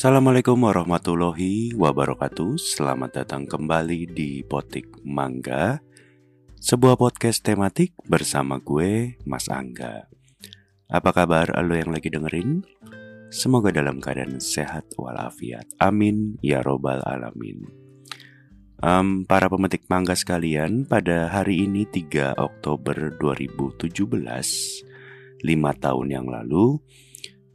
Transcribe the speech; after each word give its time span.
Assalamualaikum 0.00 0.56
warahmatullahi 0.64 1.76
wabarakatuh. 1.76 2.56
Selamat 2.56 3.20
datang 3.20 3.44
kembali 3.44 4.08
di 4.08 4.40
Potik 4.40 5.04
Mangga 5.04 5.76
Sebuah 6.56 6.96
podcast 6.96 7.44
tematik 7.44 7.92
bersama 8.08 8.56
gue, 8.64 9.20
Mas 9.28 9.52
Angga. 9.52 10.08
Apa 10.88 11.12
kabar 11.12 11.52
lo 11.52 11.76
yang 11.76 11.92
lagi 11.92 12.08
dengerin? 12.08 12.64
Semoga 13.28 13.76
dalam 13.76 14.00
keadaan 14.00 14.40
sehat 14.40 14.88
walafiat. 14.96 15.68
Amin 15.76 16.40
ya 16.40 16.64
robbal 16.64 17.04
alamin. 17.04 17.68
Um, 18.80 19.28
Para 19.28 19.52
pemetik 19.52 19.84
mangga 19.92 20.16
sekalian 20.16 20.88
Pada 20.88 21.28
hari 21.28 21.68
ini 21.68 21.84
3 21.84 22.40
Oktober 22.40 23.20
2017 23.20 24.00
lima 25.44 25.72
tahun 25.76 26.08
yang 26.08 26.26
lalu 26.28 26.80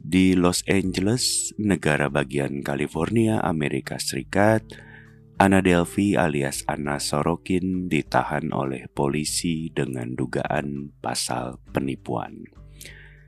di 0.06 0.38
Los 0.38 0.62
Angeles, 0.70 1.50
negara 1.58 2.06
bagian 2.06 2.62
California, 2.62 3.42
Amerika 3.42 3.98
Serikat, 3.98 4.62
Anna 5.36 5.58
Delphi 5.58 6.14
alias 6.14 6.62
Anna 6.70 7.02
Sorokin 7.02 7.90
ditahan 7.90 8.54
oleh 8.54 8.86
polisi 8.86 9.66
dengan 9.74 10.14
dugaan 10.14 10.94
pasal 11.02 11.58
penipuan. 11.74 12.46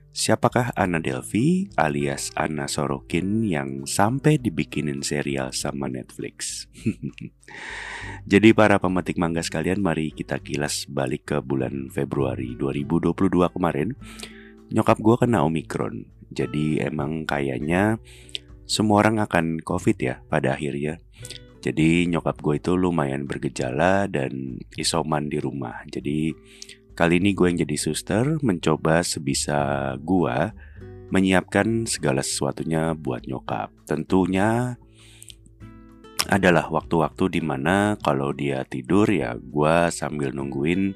Siapakah 0.09 0.73
Anna 0.73 1.03
Delphi 1.03 1.69
alias 1.75 2.31
Anna 2.33 2.65
Sorokin 2.65 3.43
yang 3.45 3.83
sampai 3.83 4.39
dibikinin 4.39 5.03
serial 5.03 5.51
sama 5.51 5.91
Netflix? 5.91 6.65
Jadi 8.31 8.55
para 8.55 8.79
pemetik 8.79 9.19
mangga 9.19 9.43
sekalian 9.43 9.83
mari 9.83 10.15
kita 10.15 10.39
kilas 10.39 10.87
balik 10.87 11.35
ke 11.35 11.37
bulan 11.43 11.91
Februari 11.91 12.55
2022 12.55 13.13
kemarin. 13.51 13.93
Nyokap 14.73 14.97
gue 14.97 15.15
kena 15.27 15.45
Omikron 15.45 16.18
jadi 16.29 16.89
emang 16.89 17.25
kayaknya 17.25 17.97
semua 18.69 19.01
orang 19.01 19.17
akan 19.17 19.65
COVID 19.65 19.97
ya 19.97 20.21
pada 20.29 20.53
akhirnya. 20.53 21.01
Jadi 21.59 22.07
nyokap 22.07 22.39
gue 22.39 22.55
itu 22.55 22.79
lumayan 22.79 23.27
bergejala 23.27 24.07
dan 24.07 24.63
isoman 24.79 25.27
di 25.27 25.41
rumah. 25.43 25.83
Jadi 25.91 26.31
kali 26.95 27.19
ini 27.19 27.35
gue 27.35 27.51
yang 27.51 27.59
jadi 27.67 27.75
suster 27.75 28.39
mencoba 28.39 29.03
sebisa 29.03 29.93
gue 29.99 30.37
menyiapkan 31.09 31.89
segala 31.89 32.23
sesuatunya 32.23 32.95
buat 32.95 33.25
nyokap. 33.27 33.73
Tentunya 33.89 34.79
adalah 36.29 36.69
waktu-waktu 36.69 37.39
di 37.39 37.41
mana 37.41 37.97
kalau 38.05 38.29
dia 38.31 38.61
tidur 38.69 39.09
ya 39.09 39.33
gue 39.33 39.75
sambil 39.89 40.29
nungguin 40.29 40.93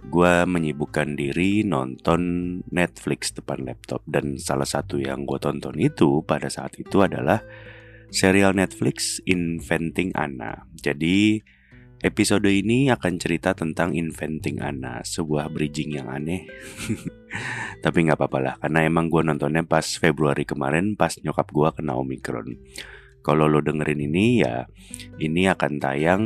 gue 0.00 0.34
menyibukkan 0.48 1.12
diri 1.12 1.60
nonton 1.60 2.20
Netflix 2.72 3.36
depan 3.36 3.68
laptop 3.68 4.00
dan 4.08 4.40
salah 4.40 4.64
satu 4.64 4.96
yang 4.96 5.28
gue 5.28 5.36
tonton 5.36 5.76
itu 5.76 6.24
pada 6.24 6.48
saat 6.48 6.80
itu 6.80 7.04
adalah 7.04 7.44
serial 8.08 8.56
Netflix 8.56 9.20
Inventing 9.28 10.16
Anna. 10.16 10.66
Jadi 10.72 11.38
episode 12.00 12.48
ini 12.48 12.88
akan 12.88 13.20
cerita 13.20 13.52
tentang 13.52 13.92
Inventing 13.92 14.64
Anna, 14.64 15.04
sebuah 15.04 15.52
bridging 15.52 16.00
yang 16.00 16.08
aneh. 16.08 16.48
Tapi 17.84 17.98
nggak 18.08 18.18
apa-apa 18.18 18.38
lah, 18.40 18.54
karena 18.56 18.88
emang 18.88 19.12
gue 19.12 19.20
nontonnya 19.20 19.62
pas 19.62 19.84
Februari 19.84 20.48
kemarin 20.48 20.96
pas 20.96 21.12
nyokap 21.20 21.48
gue 21.52 21.68
kena 21.76 21.94
Omicron. 22.00 22.56
Kalau 23.20 23.52
lo 23.52 23.60
dengerin 23.60 24.00
ini 24.00 24.40
ya, 24.40 24.64
ini 25.20 25.44
akan 25.44 25.72
tayang 25.76 26.22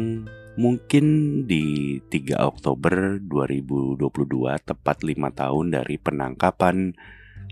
Mungkin 0.54 1.06
di 1.50 1.98
3 1.98 2.38
Oktober 2.38 3.18
2022 3.18 4.54
tepat 4.62 5.02
lima 5.02 5.34
tahun 5.34 5.74
dari 5.74 5.98
penangkapan 5.98 6.94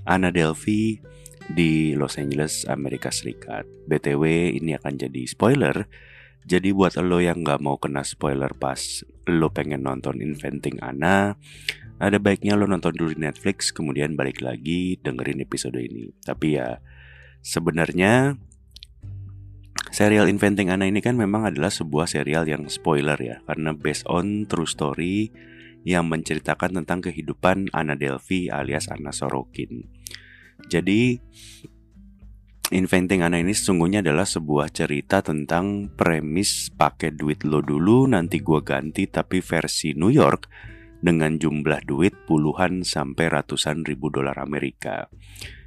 Anna 0.06 0.30
Delphi 0.30 1.02
di 1.50 1.98
Los 1.98 2.14
Angeles, 2.14 2.62
Amerika 2.70 3.10
Serikat. 3.10 3.66
BTW 3.90 4.54
ini 4.54 4.78
akan 4.78 5.02
jadi 5.02 5.22
spoiler. 5.26 5.90
Jadi 6.46 6.70
buat 6.70 6.94
lo 6.98 7.18
yang 7.18 7.42
gak 7.42 7.58
mau 7.58 7.78
kena 7.78 8.06
spoiler 8.06 8.54
pas 8.54 9.02
lo 9.26 9.50
pengen 9.50 9.82
nonton 9.86 10.18
Inventing 10.18 10.78
Anna, 10.82 11.38
ada 12.02 12.18
baiknya 12.18 12.58
lo 12.58 12.66
nonton 12.66 12.94
dulu 12.94 13.14
di 13.14 13.22
Netflix 13.22 13.70
kemudian 13.70 14.18
balik 14.18 14.42
lagi 14.42 14.98
dengerin 14.98 15.42
episode 15.42 15.78
ini. 15.78 16.10
Tapi 16.22 16.58
ya 16.58 16.82
sebenarnya 17.42 18.38
Serial 19.92 20.32
Inventing 20.32 20.72
Anna 20.72 20.88
ini 20.88 21.04
kan 21.04 21.20
memang 21.20 21.52
adalah 21.52 21.68
sebuah 21.68 22.08
serial 22.08 22.48
yang 22.48 22.64
spoiler 22.72 23.20
ya 23.20 23.44
Karena 23.44 23.76
based 23.76 24.08
on 24.08 24.48
true 24.48 24.64
story 24.64 25.28
yang 25.84 26.08
menceritakan 26.08 26.80
tentang 26.80 27.04
kehidupan 27.04 27.68
Anna 27.76 27.92
Delphi 27.92 28.48
alias 28.48 28.88
Anna 28.88 29.12
Sorokin 29.12 29.84
Jadi 30.64 31.20
Inventing 32.72 33.20
Anna 33.20 33.36
ini 33.36 33.52
sesungguhnya 33.52 34.00
adalah 34.00 34.24
sebuah 34.24 34.72
cerita 34.72 35.20
tentang 35.20 35.92
premis 35.92 36.72
pakai 36.72 37.12
duit 37.12 37.44
lo 37.44 37.60
dulu 37.60 38.08
nanti 38.08 38.40
gua 38.40 38.64
ganti 38.64 39.04
tapi 39.12 39.44
versi 39.44 39.92
New 39.92 40.08
York 40.08 40.48
dengan 41.04 41.36
jumlah 41.36 41.84
duit 41.84 42.24
puluhan 42.24 42.80
sampai 42.80 43.28
ratusan 43.28 43.84
ribu 43.84 44.08
dolar 44.08 44.40
Amerika. 44.40 45.04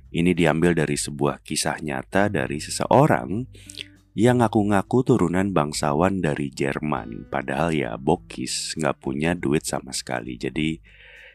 Ini 0.10 0.34
diambil 0.34 0.74
dari 0.74 0.98
sebuah 0.98 1.46
kisah 1.46 1.78
nyata 1.86 2.26
dari 2.34 2.58
seseorang 2.58 3.46
yang 4.16 4.40
ngaku-ngaku 4.40 5.04
turunan 5.04 5.52
bangsawan 5.52 6.24
dari 6.24 6.48
Jerman. 6.48 7.28
Padahal 7.28 7.76
ya 7.76 8.00
bokis, 8.00 8.72
nggak 8.80 9.04
punya 9.04 9.36
duit 9.36 9.68
sama 9.68 9.92
sekali. 9.92 10.40
Jadi 10.40 10.80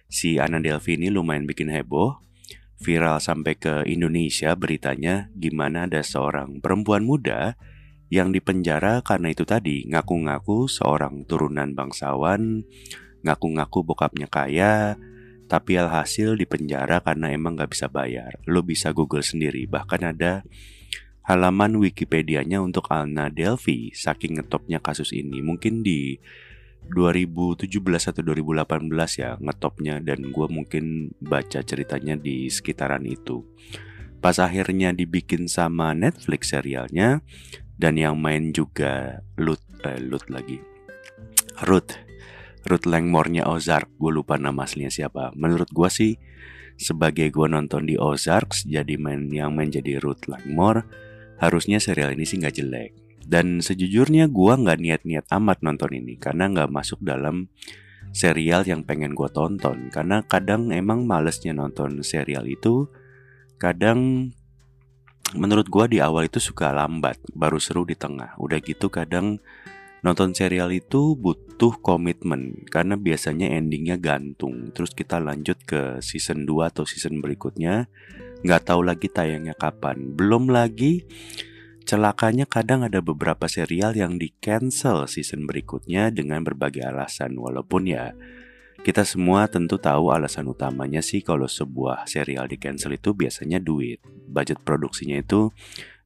si 0.08 0.40
Anna 0.40 0.64
Delphi 0.64 0.96
ini 0.96 1.12
lumayan 1.12 1.44
bikin 1.44 1.68
heboh. 1.68 2.24
Viral 2.80 3.20
sampai 3.20 3.60
ke 3.60 3.84
Indonesia 3.84 4.56
beritanya 4.56 5.28
gimana 5.36 5.84
ada 5.84 6.00
seorang 6.00 6.64
perempuan 6.64 7.04
muda 7.04 7.60
yang 8.08 8.32
dipenjara 8.32 9.04
karena 9.04 9.28
itu 9.36 9.44
tadi 9.44 9.84
ngaku-ngaku 9.84 10.64
seorang 10.64 11.28
turunan 11.28 11.76
bangsawan, 11.76 12.64
ngaku-ngaku 13.20 13.84
bokapnya 13.84 14.32
kaya, 14.32 14.96
tapi 15.52 15.76
alhasil 15.76 16.32
dipenjara 16.32 17.04
karena 17.04 17.28
emang 17.28 17.60
nggak 17.60 17.76
bisa 17.76 17.92
bayar. 17.92 18.40
Lo 18.48 18.64
bisa 18.64 18.96
Google 18.96 19.20
sendiri, 19.20 19.68
bahkan 19.68 20.00
ada 20.00 20.40
halaman 21.30 21.78
Wikipedia-nya 21.78 22.58
untuk 22.58 22.90
Alna 22.90 23.30
Delphi 23.30 23.94
saking 23.94 24.42
ngetopnya 24.42 24.82
kasus 24.82 25.14
ini. 25.14 25.38
Mungkin 25.38 25.86
di 25.86 26.18
2017 26.90 27.70
atau 28.10 28.22
2018 28.26 28.90
ya 29.14 29.38
ngetopnya 29.38 30.02
dan 30.02 30.26
gue 30.34 30.46
mungkin 30.50 31.14
baca 31.22 31.62
ceritanya 31.62 32.18
di 32.18 32.50
sekitaran 32.50 33.06
itu. 33.06 33.46
Pas 34.18 34.42
akhirnya 34.42 34.90
dibikin 34.90 35.46
sama 35.46 35.94
Netflix 35.94 36.50
serialnya 36.50 37.22
dan 37.78 37.94
yang 37.94 38.18
main 38.18 38.50
juga 38.50 39.22
Lut 39.38 39.62
eh, 39.86 40.02
Lut 40.02 40.26
lagi. 40.34 40.58
Ruth 41.62 41.94
Ruth 42.66 42.84
Langmore-nya 42.84 43.48
Ozark, 43.48 43.88
gue 43.96 44.12
lupa 44.12 44.36
nama 44.36 44.68
aslinya 44.68 44.92
siapa. 44.92 45.32
Menurut 45.32 45.70
gue 45.72 45.88
sih 45.88 46.12
sebagai 46.76 47.30
gue 47.32 47.46
nonton 47.48 47.86
di 47.86 47.96
Ozarks 47.96 48.66
jadi 48.66 48.98
main 48.98 49.30
yang 49.32 49.54
main 49.54 49.72
jadi 49.72 49.96
Ruth 50.02 50.28
Langmore 50.28 51.09
harusnya 51.40 51.80
serial 51.80 52.12
ini 52.12 52.28
sih 52.28 52.36
nggak 52.38 52.56
jelek. 52.60 52.92
Dan 53.24 53.64
sejujurnya 53.64 54.28
gue 54.28 54.52
nggak 54.52 54.78
niat-niat 54.78 55.26
amat 55.32 55.64
nonton 55.64 55.90
ini 55.96 56.20
karena 56.20 56.50
nggak 56.52 56.70
masuk 56.70 57.00
dalam 57.00 57.48
serial 58.12 58.66
yang 58.68 58.84
pengen 58.84 59.16
gue 59.16 59.28
tonton. 59.32 59.88
Karena 59.88 60.22
kadang 60.26 60.68
emang 60.70 61.08
malesnya 61.08 61.56
nonton 61.56 62.04
serial 62.04 62.44
itu, 62.46 62.90
kadang 63.56 64.30
menurut 65.34 65.70
gue 65.70 65.84
di 65.94 65.98
awal 66.02 66.26
itu 66.26 66.42
suka 66.42 66.74
lambat, 66.74 67.22
baru 67.32 67.58
seru 67.62 67.86
di 67.86 67.94
tengah. 67.94 68.34
Udah 68.36 68.58
gitu 68.60 68.90
kadang 68.90 69.38
nonton 70.00 70.32
serial 70.32 70.72
itu 70.72 71.12
butuh 71.14 71.76
komitmen 71.84 72.66
karena 72.72 72.96
biasanya 72.96 73.52
endingnya 73.52 74.00
gantung. 74.00 74.74
Terus 74.74 74.90
kita 74.96 75.20
lanjut 75.22 75.60
ke 75.62 76.00
season 76.02 76.48
2 76.48 76.72
atau 76.72 76.84
season 76.88 77.20
berikutnya 77.20 77.86
nggak 78.40 78.62
tahu 78.66 78.80
lagi 78.84 79.08
tayangnya 79.12 79.52
kapan. 79.56 80.16
Belum 80.16 80.48
lagi 80.48 81.04
celakanya 81.84 82.46
kadang 82.46 82.86
ada 82.86 83.02
beberapa 83.02 83.50
serial 83.50 83.98
yang 83.98 84.16
di 84.16 84.30
cancel 84.38 85.08
season 85.10 85.44
berikutnya 85.44 86.08
dengan 86.14 86.44
berbagai 86.44 86.86
alasan. 86.86 87.36
Walaupun 87.36 87.90
ya 87.90 88.14
kita 88.80 89.04
semua 89.04 89.44
tentu 89.50 89.76
tahu 89.76 90.08
alasan 90.08 90.48
utamanya 90.48 91.04
sih 91.04 91.20
kalau 91.20 91.44
sebuah 91.44 92.08
serial 92.08 92.48
di 92.48 92.56
cancel 92.56 92.96
itu 92.96 93.12
biasanya 93.12 93.60
duit. 93.60 94.00
Budget 94.30 94.64
produksinya 94.64 95.20
itu 95.20 95.52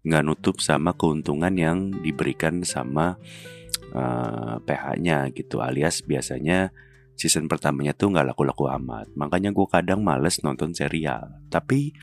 nggak 0.05 0.23
nutup 0.27 0.61
sama 0.61 0.93
keuntungan 0.93 1.55
yang 1.57 1.95
diberikan 2.05 2.61
sama 2.67 3.17
uh, 3.95 4.01
eh, 4.01 4.57
PH-nya 4.61 5.33
gitu 5.33 5.65
alias 5.65 6.05
biasanya 6.05 6.75
season 7.15 7.47
pertamanya 7.47 7.95
tuh 7.95 8.11
nggak 8.11 8.35
laku-laku 8.35 8.71
amat. 8.71 9.11
Makanya 9.15 9.55
gue 9.55 9.67
kadang 9.71 10.03
males 10.03 10.43
nonton 10.43 10.75
serial. 10.75 11.31
Tapi 11.49 11.95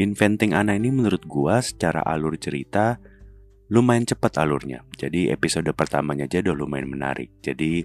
Inventing 0.00 0.56
Anna 0.56 0.80
ini 0.80 0.88
menurut 0.88 1.28
gue 1.28 1.54
secara 1.60 2.00
alur 2.00 2.32
cerita 2.40 2.96
lumayan 3.68 4.08
cepat 4.08 4.40
alurnya. 4.40 4.82
Jadi 4.96 5.28
episode 5.28 5.68
pertamanya 5.76 6.24
aja 6.24 6.40
udah 6.40 6.56
lumayan 6.56 6.88
menarik. 6.88 7.36
Jadi 7.44 7.84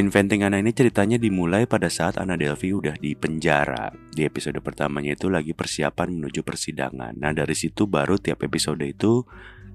Inventing 0.00 0.40
Anna 0.40 0.56
ini 0.56 0.72
ceritanya 0.72 1.20
dimulai 1.20 1.68
pada 1.68 1.92
saat 1.92 2.16
Anna 2.16 2.38
Delphi 2.40 2.72
udah 2.72 2.96
di 2.96 3.12
penjara. 3.12 3.92
Di 4.08 4.24
episode 4.24 4.56
pertamanya 4.64 5.12
itu 5.12 5.28
lagi 5.28 5.52
persiapan 5.52 6.16
menuju 6.16 6.40
persidangan. 6.40 7.12
Nah 7.20 7.36
dari 7.36 7.52
situ 7.52 7.84
baru 7.84 8.16
tiap 8.16 8.40
episode 8.40 8.80
itu 8.80 9.28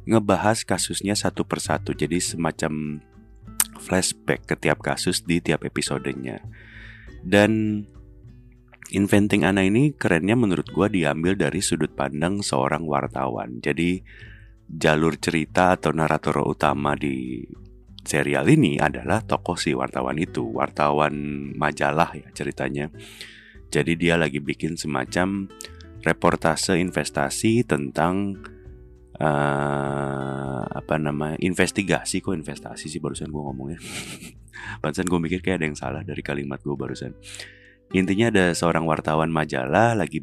ngebahas 0.09 0.65
kasusnya 0.65 1.13
satu 1.13 1.45
persatu. 1.45 1.93
Jadi 1.93 2.17
semacam 2.17 3.03
flashback 3.79 4.47
ke 4.47 4.55
tiap 4.57 4.81
kasus 4.81 5.23
di 5.23 5.39
tiap 5.43 5.63
episodenya. 5.67 6.41
Dan 7.25 7.83
Inventing 8.93 9.41
Anna 9.41 9.65
ini 9.65 9.97
kerennya 9.97 10.37
menurut 10.37 10.69
gue 10.69 10.87
diambil 11.01 11.33
dari 11.33 11.57
sudut 11.57 11.89
pandang 11.97 12.45
seorang 12.45 12.85
wartawan. 12.85 13.57
Jadi 13.57 13.97
jalur 14.69 15.17
cerita 15.17 15.73
atau 15.73 15.89
narator 15.89 16.45
utama 16.45 16.93
di 16.93 17.41
serial 18.05 18.45
ini 18.45 18.77
adalah 18.77 19.25
tokoh 19.25 19.57
si 19.57 19.73
wartawan 19.73 20.21
itu, 20.21 20.45
wartawan 20.53 21.13
majalah 21.57 22.13
ya 22.13 22.29
ceritanya. 22.37 22.93
Jadi 23.73 23.97
dia 23.97 24.21
lagi 24.21 24.37
bikin 24.37 24.77
semacam 24.77 25.49
reportase 26.05 26.77
investasi 26.77 27.65
tentang 27.65 28.37
uh, 29.19 30.61
apa 30.65 30.95
nama 30.99 31.35
investigasi 31.39 32.19
kok 32.23 32.35
investasi 32.35 32.87
sih 32.87 32.99
barusan 32.99 33.31
gue 33.31 33.41
ngomongnya. 33.41 33.79
barusan 34.81 35.07
gue 35.07 35.19
mikir 35.19 35.39
kayak 35.43 35.63
ada 35.63 35.65
yang 35.67 35.77
salah 35.77 36.01
dari 36.03 36.21
kalimat 36.23 36.59
gue 36.63 36.75
barusan. 36.75 37.15
Intinya 37.93 38.33
ada 38.33 38.45
seorang 38.57 38.83
wartawan 38.89 39.29
majalah 39.29 39.93
lagi 39.93 40.19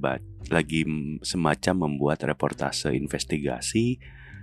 lagi 0.50 0.82
semacam 1.22 1.88
membuat 1.88 2.26
reportase 2.26 2.90
investigasi 2.92 4.02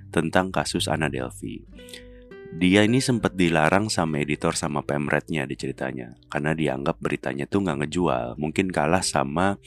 tentang 0.09 0.49
kasus 0.49 0.87
Anna 0.89 1.11
Delphi 1.11 1.61
dia 2.49 2.81
ini 2.81 2.97
sempat 2.97 3.37
dilarang 3.37 3.93
sama 3.93 4.25
editor 4.25 4.57
sama 4.57 4.81
pemretnya 4.81 5.45
di 5.45 5.53
ceritanya 5.53 6.17
karena 6.33 6.57
dianggap 6.57 6.97
beritanya 6.97 7.45
tuh 7.45 7.61
nggak 7.61 7.85
ngejual 7.85 8.41
mungkin 8.41 8.73
kalah 8.73 9.05
sama 9.05 9.61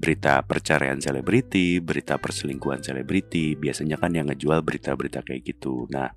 berita 0.00 0.40
perceraian 0.40 0.96
selebriti 0.96 1.78
berita 1.78 2.16
perselingkuhan 2.16 2.80
selebriti 2.80 3.54
biasanya 3.54 4.00
kan 4.00 4.16
yang 4.16 4.32
ngejual 4.32 4.64
berita-berita 4.64 5.20
kayak 5.20 5.44
gitu. 5.44 5.84
Nah 5.92 6.16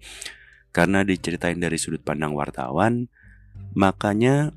karena 0.71 1.03
diceritain 1.03 1.59
dari 1.59 1.75
sudut 1.75 2.01
pandang 2.01 2.31
wartawan 2.31 3.11
makanya 3.75 4.55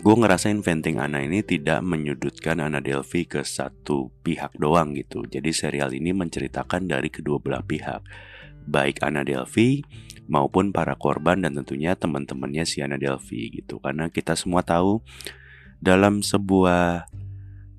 gue 0.00 0.14
ngerasa 0.16 0.48
inventing 0.48 0.96
Ana 0.96 1.20
ini 1.20 1.44
tidak 1.44 1.84
menyudutkan 1.84 2.64
Ana 2.64 2.80
Delphi 2.80 3.28
ke 3.28 3.44
satu 3.44 4.08
pihak 4.24 4.56
doang 4.56 4.96
gitu. 4.96 5.28
Jadi 5.28 5.52
serial 5.52 5.92
ini 5.92 6.16
menceritakan 6.16 6.88
dari 6.88 7.12
kedua 7.12 7.36
belah 7.36 7.60
pihak. 7.60 8.00
Baik 8.64 9.04
Ana 9.04 9.20
Delphi 9.20 9.84
maupun 10.32 10.72
para 10.72 10.96
korban 10.96 11.44
dan 11.44 11.52
tentunya 11.60 11.92
teman-temannya 11.92 12.64
si 12.64 12.80
Ana 12.80 12.96
Delphi 12.96 13.52
gitu. 13.52 13.84
Karena 13.84 14.08
kita 14.08 14.32
semua 14.32 14.64
tahu 14.64 15.04
dalam 15.82 16.24
sebuah 16.24 17.10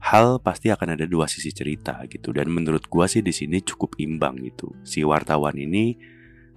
hal 0.04 0.44
pasti 0.44 0.68
akan 0.68 1.00
ada 1.00 1.08
dua 1.08 1.32
sisi 1.32 1.56
cerita 1.56 2.04
gitu. 2.12 2.36
Dan 2.36 2.52
menurut 2.52 2.92
gua 2.92 3.08
sih 3.08 3.24
di 3.24 3.32
sini 3.32 3.64
cukup 3.64 3.96
imbang 4.04 4.44
gitu. 4.44 4.76
Si 4.84 5.00
wartawan 5.08 5.56
ini 5.56 5.96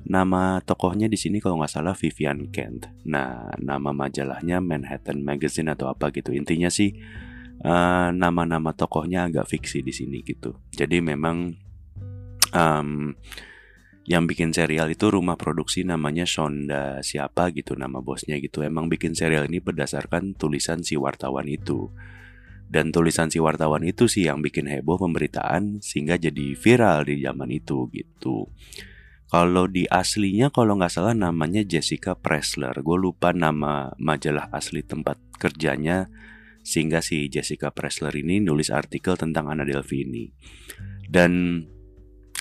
nama 0.06 0.62
tokohnya 0.62 1.06
di 1.06 1.19
sini 1.19 1.38
kalau 1.38 1.62
nggak 1.62 1.70
salah 1.70 1.94
Vivian 1.94 2.50
Kent. 2.50 2.90
Nah 3.06 3.54
nama 3.62 3.94
majalahnya 3.94 4.58
Manhattan 4.58 5.22
Magazine 5.22 5.70
atau 5.70 5.87
apa 5.87 6.10
gitu. 6.10 6.34
Intinya 6.34 6.66
sih 6.66 6.90
eh, 7.62 8.08
nama-nama 8.10 8.75
tokohnya 8.75 9.31
agak 9.31 9.46
fiksi 9.46 9.82
di 9.87 9.94
sini 9.94 10.26
gitu. 10.26 10.58
Jadi 10.75 10.99
memang 10.99 11.54
um, 12.50 13.14
yang 14.06 14.22
bikin 14.31 14.54
serial 14.54 14.87
itu 14.87 15.10
rumah 15.10 15.34
produksi 15.34 15.82
namanya 15.82 16.22
Sonda 16.31 17.02
siapa 17.02 17.50
gitu 17.50 17.75
nama 17.75 17.99
bosnya 17.99 18.38
gitu. 18.38 18.62
Emang 18.62 18.87
bikin 18.87 19.19
serial 19.19 19.50
ini 19.50 19.58
berdasarkan 19.58 20.38
tulisan 20.38 20.87
si 20.87 20.94
wartawan 20.94 21.50
itu 21.50 21.90
dan 22.66 22.90
tulisan 22.90 23.30
si 23.30 23.38
wartawan 23.38 23.86
itu 23.86 24.10
sih 24.10 24.26
yang 24.26 24.42
bikin 24.42 24.66
heboh 24.66 24.98
pemberitaan 24.98 25.78
sehingga 25.80 26.18
jadi 26.18 26.58
viral 26.58 27.06
di 27.06 27.22
zaman 27.22 27.50
itu 27.54 27.86
gitu. 27.94 28.50
Kalau 29.26 29.66
di 29.66 29.90
aslinya 29.90 30.54
kalau 30.54 30.78
nggak 30.78 30.92
salah 30.92 31.14
namanya 31.14 31.66
Jessica 31.66 32.14
Pressler. 32.14 32.74
Gue 32.82 32.98
lupa 32.98 33.34
nama 33.34 33.90
majalah 33.98 34.50
asli 34.54 34.86
tempat 34.86 35.18
kerjanya 35.38 36.06
sehingga 36.62 37.02
si 37.02 37.26
Jessica 37.30 37.74
Pressler 37.74 38.14
ini 38.14 38.42
nulis 38.42 38.70
artikel 38.70 39.18
tentang 39.18 39.50
Anna 39.50 39.66
Delphi 39.66 40.02
ini 40.02 40.24
dan 41.06 41.62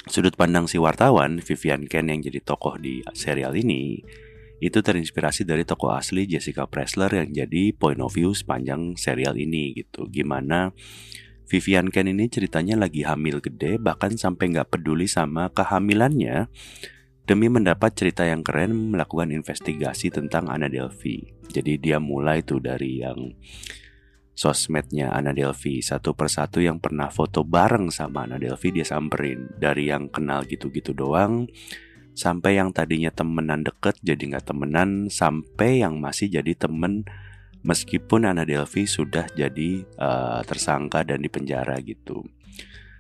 Sudut 0.06 0.38
pandang 0.38 0.70
si 0.70 0.78
wartawan, 0.78 1.42
Vivian 1.42 1.90
Ken 1.90 2.14
yang 2.14 2.22
jadi 2.22 2.38
tokoh 2.38 2.78
di 2.78 3.02
serial 3.18 3.58
ini, 3.58 4.06
itu 4.64 4.80
terinspirasi 4.80 5.44
dari 5.44 5.68
tokoh 5.68 5.92
asli 5.92 6.26
Jessica 6.26 6.66
Pressler 6.66 7.12
yang 7.12 7.30
jadi 7.32 7.76
point 7.76 8.00
of 8.00 8.16
view 8.16 8.32
sepanjang 8.32 8.96
serial 8.96 9.36
ini 9.36 9.76
gitu. 9.76 10.08
Gimana 10.08 10.72
Vivian 11.46 11.94
Ken 11.94 12.10
ini 12.10 12.26
ceritanya 12.26 12.74
lagi 12.80 13.06
hamil 13.06 13.38
gede, 13.38 13.78
bahkan 13.78 14.18
sampai 14.18 14.50
nggak 14.56 14.74
peduli 14.74 15.06
sama 15.06 15.54
kehamilannya, 15.54 16.50
demi 17.30 17.48
mendapat 17.54 17.94
cerita 17.94 18.26
yang 18.26 18.42
keren 18.42 18.74
melakukan 18.94 19.30
investigasi 19.30 20.10
tentang 20.10 20.50
Anna 20.50 20.66
Delphi. 20.66 21.22
Jadi 21.46 21.78
dia 21.78 22.02
mulai 22.02 22.42
tuh 22.42 22.58
dari 22.58 23.06
yang 23.06 23.38
sosmednya 24.36 25.16
Ana 25.16 25.32
Delvi 25.32 25.80
satu 25.80 26.12
persatu 26.12 26.60
yang 26.60 26.84
pernah 26.84 27.08
foto 27.08 27.48
bareng 27.48 27.88
sama 27.88 28.28
Ana 28.28 28.36
Delvi 28.36 28.76
dia 28.76 28.84
samperin 28.84 29.48
dari 29.56 29.88
yang 29.88 30.12
kenal 30.12 30.44
gitu-gitu 30.44 30.92
doang 30.92 31.48
sampai 32.16 32.58
yang 32.58 32.72
tadinya 32.72 33.12
temenan 33.12 33.68
deket 33.68 34.00
jadi 34.00 34.34
nggak 34.34 34.48
temenan 34.48 35.12
sampai 35.12 35.84
yang 35.84 36.00
masih 36.00 36.32
jadi 36.32 36.56
temen 36.56 37.04
meskipun 37.62 38.24
Ana 38.24 38.48
Delvi 38.48 38.88
sudah 38.88 39.28
jadi 39.36 39.84
uh, 40.00 40.42
tersangka 40.48 41.04
dan 41.04 41.20
dipenjara 41.20 41.76
gitu. 41.84 42.24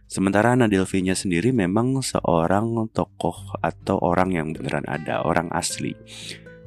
Sementara 0.05 0.53
Ana 0.53 0.69
Delvi-nya 0.69 1.17
sendiri 1.17 1.49
memang 1.49 2.03
seorang 2.03 2.91
tokoh 2.93 3.57
atau 3.63 3.97
orang 4.03 4.37
yang 4.37 4.53
beneran 4.53 4.85
ada, 4.85 5.25
orang 5.25 5.49
asli. 5.49 5.97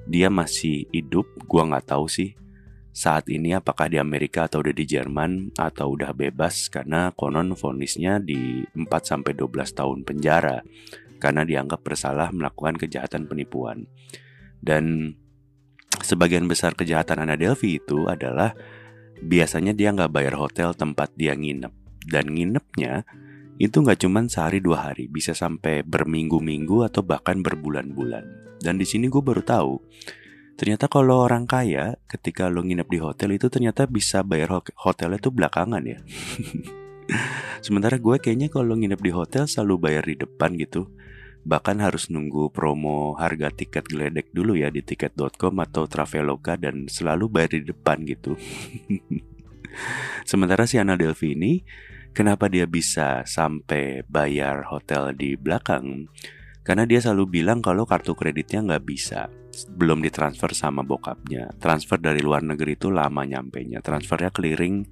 Dia 0.09 0.27
masih 0.27 0.91
hidup, 0.91 1.29
gua 1.47 1.69
nggak 1.69 1.95
tahu 1.95 2.11
sih 2.11 2.35
saat 2.99 3.31
ini 3.31 3.55
apakah 3.55 3.87
di 3.87 3.95
Amerika 3.95 4.51
atau 4.51 4.59
udah 4.59 4.75
di 4.75 4.83
Jerman 4.83 5.55
atau 5.55 5.95
udah 5.95 6.11
bebas 6.11 6.67
karena 6.67 7.15
konon 7.15 7.55
vonisnya 7.55 8.19
di 8.19 8.67
4 8.75 8.91
sampai 8.91 9.39
12 9.39 9.55
tahun 9.71 10.03
penjara 10.03 10.67
karena 11.19 11.43
dianggap 11.45 11.83
bersalah 11.83 12.31
melakukan 12.31 12.79
kejahatan 12.79 13.27
penipuan. 13.27 13.87
Dan 14.59 15.15
sebagian 16.03 16.47
besar 16.47 16.75
kejahatan 16.75 17.23
Ana 17.23 17.39
Delphi 17.39 17.79
itu 17.79 18.07
adalah 18.11 18.55
biasanya 19.19 19.75
dia 19.75 19.91
nggak 19.91 20.15
bayar 20.15 20.39
hotel 20.39 20.75
tempat 20.75 21.11
dia 21.19 21.35
nginep 21.35 21.75
dan 22.07 22.25
nginepnya 22.31 23.03
itu 23.59 23.83
nggak 23.83 24.07
cuma 24.07 24.23
sehari 24.31 24.63
dua 24.63 24.91
hari 24.91 25.11
bisa 25.11 25.35
sampai 25.35 25.83
berminggu-minggu 25.83 26.87
atau 26.87 27.03
bahkan 27.03 27.43
berbulan-bulan 27.43 28.23
dan 28.63 28.79
di 28.79 28.87
sini 28.87 29.11
gue 29.11 29.19
baru 29.19 29.43
tahu 29.43 29.75
Ternyata 30.59 30.91
kalau 30.91 31.23
orang 31.23 31.47
kaya 31.47 32.03
ketika 32.11 32.51
lo 32.51 32.67
nginep 32.67 32.91
di 32.91 32.99
hotel 32.99 33.31
itu 33.39 33.47
ternyata 33.47 33.87
bisa 33.87 34.27
bayar 34.27 34.59
hotelnya 34.59 35.23
tuh 35.23 35.31
belakangan 35.31 35.87
ya. 35.87 36.03
Sementara 37.65 37.95
gue 38.03 38.19
kayaknya 38.19 38.51
kalau 38.51 38.75
nginep 38.75 38.99
di 38.99 39.13
hotel 39.15 39.47
selalu 39.47 39.87
bayar 39.87 40.03
di 40.03 40.19
depan 40.19 40.59
gitu. 40.59 40.91
Bahkan 41.49 41.81
harus 41.81 42.13
nunggu 42.13 42.53
promo 42.53 43.17
harga 43.17 43.49
tiket 43.49 43.89
geledek 43.89 44.29
dulu 44.37 44.53
ya 44.53 44.69
di 44.69 44.85
tiket.com 44.85 45.57
atau 45.65 45.89
Traveloka 45.89 46.61
dan 46.61 46.93
selalu 46.93 47.33
bayar 47.33 47.57
di 47.57 47.73
depan 47.73 48.05
gitu. 48.05 48.37
Sementara 50.29 50.69
si 50.69 50.77
Ana 50.77 51.01
Delvi 51.01 51.33
ini 51.33 51.65
kenapa 52.13 52.53
dia 52.53 52.69
bisa 52.69 53.25
sampai 53.25 54.05
bayar 54.05 54.69
hotel 54.69 55.17
di 55.17 55.41
belakang? 55.41 56.13
Karena 56.61 56.85
dia 56.85 57.01
selalu 57.01 57.41
bilang 57.41 57.65
kalau 57.65 57.89
kartu 57.89 58.13
kreditnya 58.13 58.61
nggak 58.61 58.85
bisa 58.85 59.33
belum 59.73 60.05
ditransfer 60.05 60.53
sama 60.53 60.85
bokapnya. 60.85 61.57
Transfer 61.57 61.97
dari 61.97 62.21
luar 62.21 62.45
negeri 62.45 62.77
itu 62.77 62.93
lama 62.93 63.25
nyampe 63.25 63.65
nya. 63.65 63.81
Transfernya 63.81 64.29
clearing 64.29 64.85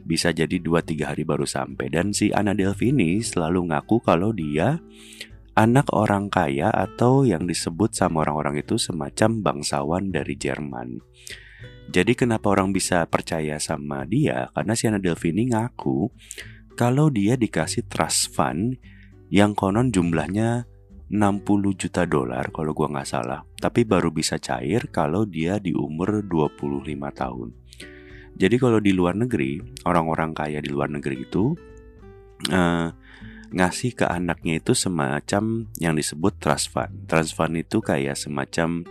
bisa 0.00 0.32
jadi 0.32 0.56
2-3 0.56 1.12
hari 1.12 1.22
baru 1.28 1.44
sampai. 1.44 1.92
Dan 1.92 2.16
si 2.16 2.32
Ana 2.32 2.56
Delvini 2.56 3.20
selalu 3.20 3.68
ngaku 3.68 4.00
kalau 4.00 4.32
dia 4.32 4.80
anak 5.54 5.90
orang 5.90 6.30
kaya 6.30 6.70
atau 6.70 7.26
yang 7.26 7.46
disebut 7.46 7.94
sama 7.94 8.22
orang-orang 8.26 8.62
itu 8.62 8.78
semacam 8.78 9.42
bangsawan 9.42 10.14
dari 10.14 10.34
Jerman. 10.38 11.02
Jadi 11.90 12.14
kenapa 12.14 12.54
orang 12.54 12.70
bisa 12.70 13.02
percaya 13.10 13.58
sama 13.58 14.06
dia? 14.06 14.46
Karena 14.54 14.72
si 14.78 14.86
Ana 14.86 15.02
Delvini 15.02 15.50
ngaku 15.50 16.06
kalau 16.78 17.10
dia 17.10 17.34
dikasih 17.34 17.90
trust 17.90 18.30
fund 18.30 18.78
yang 19.26 19.58
konon 19.58 19.90
jumlahnya 19.90 20.70
60 21.10 21.42
juta 21.74 22.06
dolar 22.06 22.54
kalau 22.54 22.70
gua 22.70 22.86
nggak 22.94 23.10
salah, 23.10 23.42
tapi 23.58 23.82
baru 23.82 24.14
bisa 24.14 24.38
cair 24.38 24.86
kalau 24.94 25.26
dia 25.26 25.58
di 25.58 25.74
umur 25.74 26.22
25 26.22 26.86
tahun. 27.10 27.50
Jadi 28.38 28.56
kalau 28.56 28.78
di 28.78 28.94
luar 28.94 29.18
negeri, 29.18 29.58
orang-orang 29.82 30.30
kaya 30.30 30.62
di 30.62 30.70
luar 30.70 30.86
negeri 30.86 31.26
itu 31.26 31.50
uh, 32.48 32.88
ngasih 33.50 33.98
ke 33.98 34.06
anaknya 34.06 34.62
itu 34.62 34.72
semacam 34.78 35.66
yang 35.82 35.94
disebut 35.98 36.38
trust 36.38 36.70
fund. 36.70 37.10
Trust 37.10 37.34
fund 37.34 37.58
itu 37.58 37.82
kayak 37.82 38.14
semacam 38.14 38.86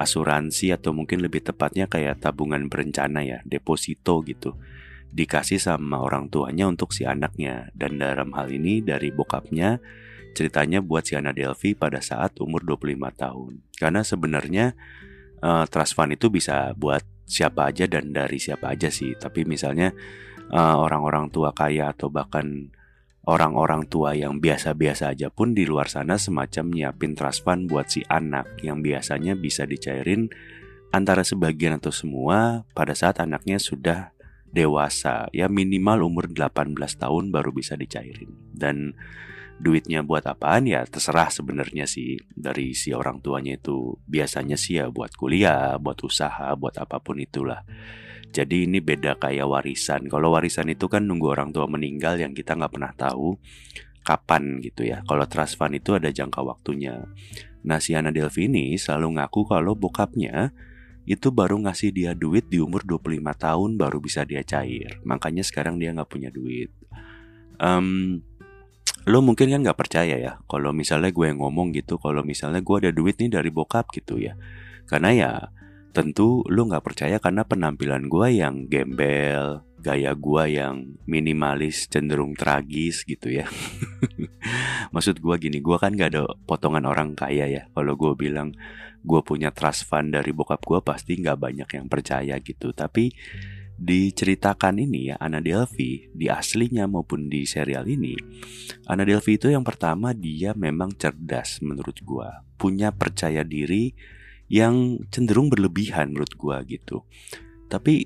asuransi 0.00 0.72
atau 0.72 0.96
mungkin 0.96 1.20
lebih 1.20 1.44
tepatnya 1.44 1.84
kayak 1.84 2.24
tabungan 2.24 2.72
berencana 2.72 3.20
ya, 3.20 3.38
deposito 3.44 4.24
gitu. 4.24 4.56
Dikasih 5.12 5.60
sama 5.60 6.00
orang 6.00 6.32
tuanya 6.32 6.64
untuk 6.70 6.96
si 6.96 7.04
anaknya 7.04 7.68
dan 7.76 8.00
dalam 8.00 8.32
hal 8.32 8.48
ini 8.48 8.80
dari 8.80 9.12
bokapnya 9.12 9.76
ceritanya 10.32 10.80
buat 10.80 11.04
si 11.04 11.18
Ana 11.18 11.34
Delvi 11.34 11.74
pada 11.76 12.00
saat 12.00 12.38
umur 12.40 12.64
25 12.64 12.96
tahun. 13.18 13.52
Karena 13.76 14.00
sebenarnya 14.00 14.72
uh, 15.42 15.66
trust 15.68 15.92
fund 15.92 16.14
itu 16.14 16.30
bisa 16.32 16.72
buat 16.78 17.02
siapa 17.26 17.68
aja 17.68 17.84
dan 17.84 18.14
dari 18.14 18.40
siapa 18.40 18.72
aja 18.72 18.88
sih. 18.88 19.12
Tapi 19.18 19.44
misalnya 19.44 19.92
orang 20.50 20.82
orang-orang 20.82 21.26
tua 21.30 21.54
kaya 21.54 21.94
atau 21.94 22.10
bahkan 22.10 22.74
orang-orang 23.30 23.86
tua 23.86 24.18
yang 24.18 24.42
biasa-biasa 24.42 25.14
aja 25.14 25.30
pun 25.30 25.54
di 25.54 25.62
luar 25.62 25.86
sana 25.86 26.18
semacam 26.18 26.66
nyiapin 26.74 27.14
trust 27.14 27.46
fund 27.46 27.70
buat 27.70 27.86
si 27.86 28.02
anak 28.10 28.58
yang 28.66 28.82
biasanya 28.82 29.38
bisa 29.38 29.62
dicairin 29.70 30.26
antara 30.90 31.22
sebagian 31.22 31.78
atau 31.78 31.94
semua 31.94 32.66
pada 32.74 32.90
saat 32.98 33.22
anaknya 33.22 33.62
sudah 33.62 34.10
dewasa. 34.50 35.30
Ya 35.30 35.46
minimal 35.46 36.10
umur 36.10 36.26
18 36.26 36.74
tahun 36.74 37.30
baru 37.30 37.54
bisa 37.54 37.78
dicairin. 37.78 38.34
Dan 38.50 38.98
duitnya 39.62 40.02
buat 40.02 40.26
apaan? 40.26 40.66
Ya 40.66 40.82
terserah 40.82 41.30
sebenarnya 41.30 41.86
sih. 41.86 42.18
Dari 42.34 42.74
si 42.74 42.90
orang 42.90 43.22
tuanya 43.22 43.54
itu 43.54 43.94
biasanya 44.10 44.58
sih 44.58 44.82
ya 44.82 44.90
buat 44.90 45.14
kuliah, 45.14 45.78
buat 45.78 46.02
usaha, 46.02 46.50
buat 46.58 46.74
apa 46.82 46.98
pun 46.98 47.22
itulah. 47.22 47.62
Jadi 48.30 48.70
ini 48.70 48.78
beda 48.78 49.18
kayak 49.18 49.46
warisan. 49.46 50.06
Kalau 50.06 50.30
warisan 50.30 50.70
itu 50.70 50.86
kan 50.86 51.02
nunggu 51.06 51.34
orang 51.34 51.50
tua 51.50 51.66
meninggal 51.66 52.18
yang 52.18 52.30
kita 52.30 52.54
nggak 52.54 52.72
pernah 52.72 52.92
tahu 52.94 53.34
kapan 54.06 54.62
gitu 54.62 54.86
ya. 54.86 55.02
Kalau 55.04 55.26
trust 55.26 55.58
fund 55.58 55.74
itu 55.74 55.98
ada 55.98 56.08
jangka 56.14 56.40
waktunya. 56.46 57.10
Nah 57.66 57.82
si 57.82 57.98
Ana 57.98 58.14
Delvi 58.14 58.46
ini 58.46 58.78
selalu 58.78 59.20
ngaku 59.20 59.50
kalau 59.50 59.74
bokapnya 59.74 60.54
itu 61.10 61.34
baru 61.34 61.58
ngasih 61.66 61.90
dia 61.90 62.12
duit 62.14 62.46
di 62.46 62.62
umur 62.62 62.86
25 62.86 63.18
tahun 63.34 63.70
baru 63.74 63.98
bisa 63.98 64.22
dia 64.22 64.46
cair. 64.46 65.02
Makanya 65.02 65.42
sekarang 65.42 65.82
dia 65.82 65.90
nggak 65.90 66.06
punya 66.06 66.30
duit. 66.30 66.70
Um, 67.60 68.22
lo 69.08 69.24
mungkin 69.24 69.48
kan 69.48 69.60
nggak 69.64 69.80
percaya 69.80 70.16
ya 70.20 70.32
kalau 70.44 70.76
misalnya 70.76 71.08
gue 71.08 71.28
ngomong 71.32 71.72
gitu 71.72 71.96
kalau 71.96 72.20
misalnya 72.20 72.60
gue 72.60 72.76
ada 72.84 72.92
duit 72.92 73.16
nih 73.16 73.32
dari 73.32 73.48
bokap 73.48 73.88
gitu 73.96 74.20
ya 74.20 74.36
karena 74.84 75.10
ya 75.16 75.30
Tentu 75.90 76.46
lu 76.46 76.70
gak 76.70 76.86
percaya 76.86 77.18
karena 77.18 77.42
penampilan 77.42 78.06
gue 78.06 78.28
yang 78.38 78.70
gembel, 78.70 79.66
gaya 79.82 80.14
gue 80.14 80.44
yang 80.54 80.94
minimalis, 81.10 81.90
cenderung 81.90 82.38
tragis 82.38 83.02
gitu 83.02 83.30
ya. 83.30 83.50
Maksud 84.94 85.18
gue 85.18 85.34
gini, 85.42 85.58
gue 85.58 85.76
kan 85.82 85.94
gak 85.98 86.14
ada 86.14 86.30
potongan 86.46 86.86
orang 86.86 87.18
kaya 87.18 87.50
ya. 87.50 87.62
Kalau 87.74 87.98
gue 87.98 88.14
bilang 88.14 88.54
gue 89.02 89.20
punya 89.26 89.50
trust 89.50 89.90
fund 89.90 90.14
dari 90.14 90.30
bokap 90.30 90.62
gue 90.62 90.78
pasti 90.84 91.18
gak 91.18 91.42
banyak 91.42 91.68
yang 91.74 91.86
percaya 91.90 92.38
gitu. 92.38 92.70
Tapi 92.70 93.10
diceritakan 93.80 94.76
ini 94.76 95.08
ya 95.08 95.16
Ana 95.16 95.40
Delvi 95.40 96.12
di 96.12 96.28
aslinya 96.28 96.84
maupun 96.84 97.32
di 97.32 97.48
serial 97.48 97.88
ini 97.88 98.12
Ana 98.84 99.08
Delvi 99.08 99.40
itu 99.40 99.48
yang 99.48 99.64
pertama 99.64 100.12
dia 100.12 100.52
memang 100.52 100.92
cerdas 101.00 101.64
menurut 101.64 101.96
gue 102.04 102.28
punya 102.60 102.92
percaya 102.92 103.40
diri 103.40 103.96
yang 104.50 104.98
cenderung 105.14 105.48
berlebihan 105.48 106.10
menurut 106.10 106.34
gue 106.34 106.76
gitu. 106.76 107.06
Tapi 107.70 108.02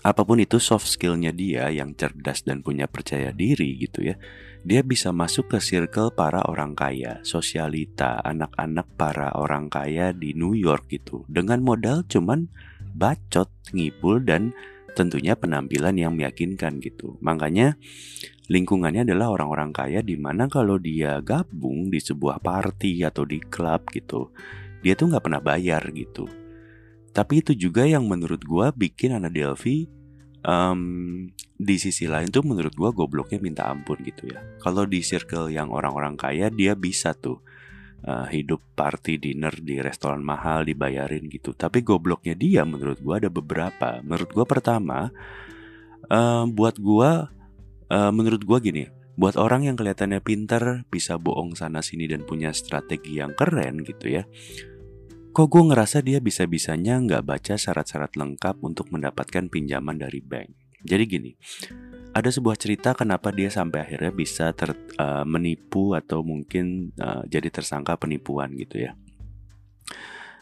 apa 0.00 0.24
pun 0.24 0.40
itu 0.40 0.56
soft 0.56 0.88
skillnya 0.88 1.28
dia 1.28 1.68
yang 1.68 1.92
cerdas 1.92 2.40
dan 2.40 2.64
punya 2.64 2.88
percaya 2.88 3.36
diri 3.36 3.76
gitu 3.76 4.00
ya. 4.00 4.16
Dia 4.64 4.80
bisa 4.80 5.12
masuk 5.12 5.56
ke 5.56 5.58
circle 5.60 6.12
para 6.12 6.40
orang 6.48 6.72
kaya, 6.72 7.20
sosialita, 7.20 8.20
anak-anak 8.24 8.88
para 8.96 9.32
orang 9.36 9.68
kaya 9.68 10.12
di 10.16 10.32
New 10.32 10.56
York 10.56 10.88
gitu. 10.88 11.24
Dengan 11.28 11.60
modal 11.60 12.04
cuman 12.08 12.48
bacot, 12.96 13.48
ngibul 13.76 14.24
dan 14.24 14.56
tentunya 14.96 15.36
penampilan 15.36 15.96
yang 15.96 16.12
meyakinkan 16.16 16.80
gitu. 16.80 17.16
Makanya 17.20 17.76
lingkungannya 18.48 19.04
adalah 19.04 19.32
orang-orang 19.32 19.70
kaya 19.72 20.00
di 20.00 20.16
mana 20.16 20.48
kalau 20.48 20.76
dia 20.76 21.20
gabung 21.24 21.88
di 21.88 22.00
sebuah 22.00 22.40
party 22.40 23.04
atau 23.04 23.24
di 23.24 23.40
klub 23.40 23.88
gitu, 23.92 24.32
dia 24.80 24.96
tuh 24.96 25.12
nggak 25.12 25.24
pernah 25.24 25.42
bayar 25.42 25.82
gitu. 25.92 26.28
Tapi 27.10 27.42
itu 27.42 27.52
juga 27.58 27.84
yang 27.84 28.06
menurut 28.06 28.40
gue 28.40 28.66
bikin 28.76 29.18
Ana 29.18 29.28
Delvi 29.28 29.90
um, 30.46 31.26
di 31.60 31.76
sisi 31.76 32.06
lain 32.06 32.30
tuh 32.32 32.46
menurut 32.46 32.72
gue 32.72 32.90
gobloknya 32.94 33.38
minta 33.42 33.68
ampun 33.68 34.00
gitu 34.06 34.30
ya. 34.30 34.40
Kalau 34.62 34.86
di 34.86 35.02
circle 35.02 35.50
yang 35.52 35.68
orang-orang 35.74 36.14
kaya 36.16 36.48
dia 36.48 36.78
bisa 36.78 37.12
tuh 37.12 37.42
uh, 38.06 38.26
hidup 38.30 38.62
party 38.78 39.20
dinner 39.20 39.52
di 39.52 39.82
restoran 39.82 40.24
mahal 40.24 40.64
dibayarin 40.64 41.28
gitu. 41.28 41.52
Tapi 41.52 41.82
gobloknya 41.84 42.38
dia 42.38 42.62
menurut 42.64 43.02
gue 43.02 43.14
ada 43.26 43.30
beberapa. 43.32 44.00
Menurut 44.00 44.30
gue 44.32 44.46
pertama 44.46 45.10
uh, 46.08 46.44
buat 46.48 46.78
gue 46.78 47.10
uh, 47.90 48.12
menurut 48.14 48.42
gue 48.46 48.58
gini. 48.62 48.84
Buat 49.20 49.36
orang 49.36 49.68
yang 49.68 49.76
kelihatannya 49.76 50.24
pinter, 50.24 50.88
bisa 50.88 51.20
bohong 51.20 51.52
sana 51.52 51.84
sini 51.84 52.08
dan 52.08 52.24
punya 52.24 52.56
strategi 52.56 53.20
yang 53.20 53.36
keren 53.36 53.84
gitu 53.84 54.16
ya 54.16 54.24
Kok 55.30 55.46
gue 55.46 55.62
ngerasa 55.70 56.02
dia 56.02 56.18
bisa-bisanya 56.18 56.98
nggak 57.06 57.22
baca 57.22 57.54
syarat-syarat 57.54 58.18
lengkap 58.18 58.58
untuk 58.66 58.90
mendapatkan 58.90 59.46
pinjaman 59.46 59.94
dari 59.94 60.18
bank. 60.18 60.50
Jadi 60.82 61.04
gini, 61.06 61.30
ada 62.10 62.26
sebuah 62.26 62.58
cerita 62.58 62.98
kenapa 62.98 63.30
dia 63.30 63.46
sampai 63.46 63.86
akhirnya 63.86 64.10
bisa 64.10 64.50
ter, 64.50 64.74
uh, 64.98 65.22
menipu 65.22 65.94
atau 65.94 66.26
mungkin 66.26 66.90
uh, 66.98 67.22
jadi 67.30 67.46
tersangka 67.46 67.94
penipuan 67.94 68.58
gitu 68.58 68.90
ya. 68.90 68.98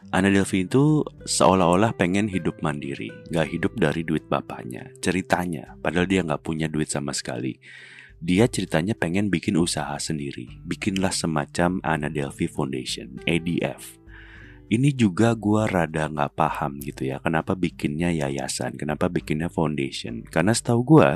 Ana 0.08 0.32
Delvi 0.32 0.64
itu 0.64 1.04
seolah-olah 1.28 1.92
pengen 1.92 2.32
hidup 2.32 2.64
mandiri, 2.64 3.12
nggak 3.28 3.48
hidup 3.52 3.76
dari 3.76 4.08
duit 4.08 4.24
bapaknya. 4.24 4.88
Ceritanya, 5.04 5.76
padahal 5.84 6.08
dia 6.08 6.24
nggak 6.24 6.40
punya 6.40 6.64
duit 6.64 6.88
sama 6.88 7.12
sekali. 7.12 7.60
Dia 8.18 8.50
ceritanya 8.50 8.98
pengen 8.98 9.30
bikin 9.30 9.54
usaha 9.54 9.94
sendiri, 10.02 10.58
bikinlah 10.66 11.14
semacam 11.14 11.78
Ana 11.86 12.10
Delvi 12.10 12.50
Foundation 12.50 13.22
(ADF). 13.22 13.94
Ini 14.68 14.90
juga 14.92 15.32
gue 15.38 15.64
rada 15.64 16.10
nggak 16.10 16.34
paham 16.34 16.82
gitu 16.82 17.06
ya, 17.08 17.22
kenapa 17.22 17.54
bikinnya 17.54 18.10
yayasan, 18.10 18.74
kenapa 18.74 19.08
bikinnya 19.08 19.48
foundation. 19.48 20.26
Karena 20.26 20.52
setahu 20.52 20.98
gue, 20.98 21.10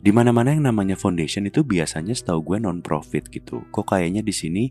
di 0.00 0.12
mana-mana 0.12 0.52
yang 0.52 0.68
namanya 0.68 0.94
foundation 0.94 1.48
itu 1.48 1.64
biasanya 1.64 2.12
setahu 2.12 2.44
gue 2.44 2.58
non 2.62 2.84
profit 2.84 3.26
gitu. 3.32 3.64
Kok 3.72 3.96
kayaknya 3.96 4.20
di 4.20 4.30
sini 4.36 4.64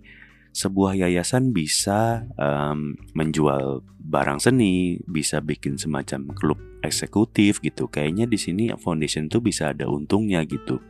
sebuah 0.52 0.98
yayasan 0.98 1.54
bisa 1.54 2.26
um, 2.36 2.98
menjual 3.14 3.86
barang 4.00 4.42
seni, 4.42 4.98
bisa 5.06 5.40
bikin 5.40 5.78
semacam 5.78 6.34
klub 6.34 6.60
eksekutif 6.82 7.62
gitu. 7.62 7.88
Kayaknya 7.92 8.26
di 8.26 8.38
sini 8.40 8.64
foundation 8.76 9.30
tuh 9.30 9.44
bisa 9.44 9.72
ada 9.72 9.86
untungnya 9.86 10.42
gitu. 10.48 10.82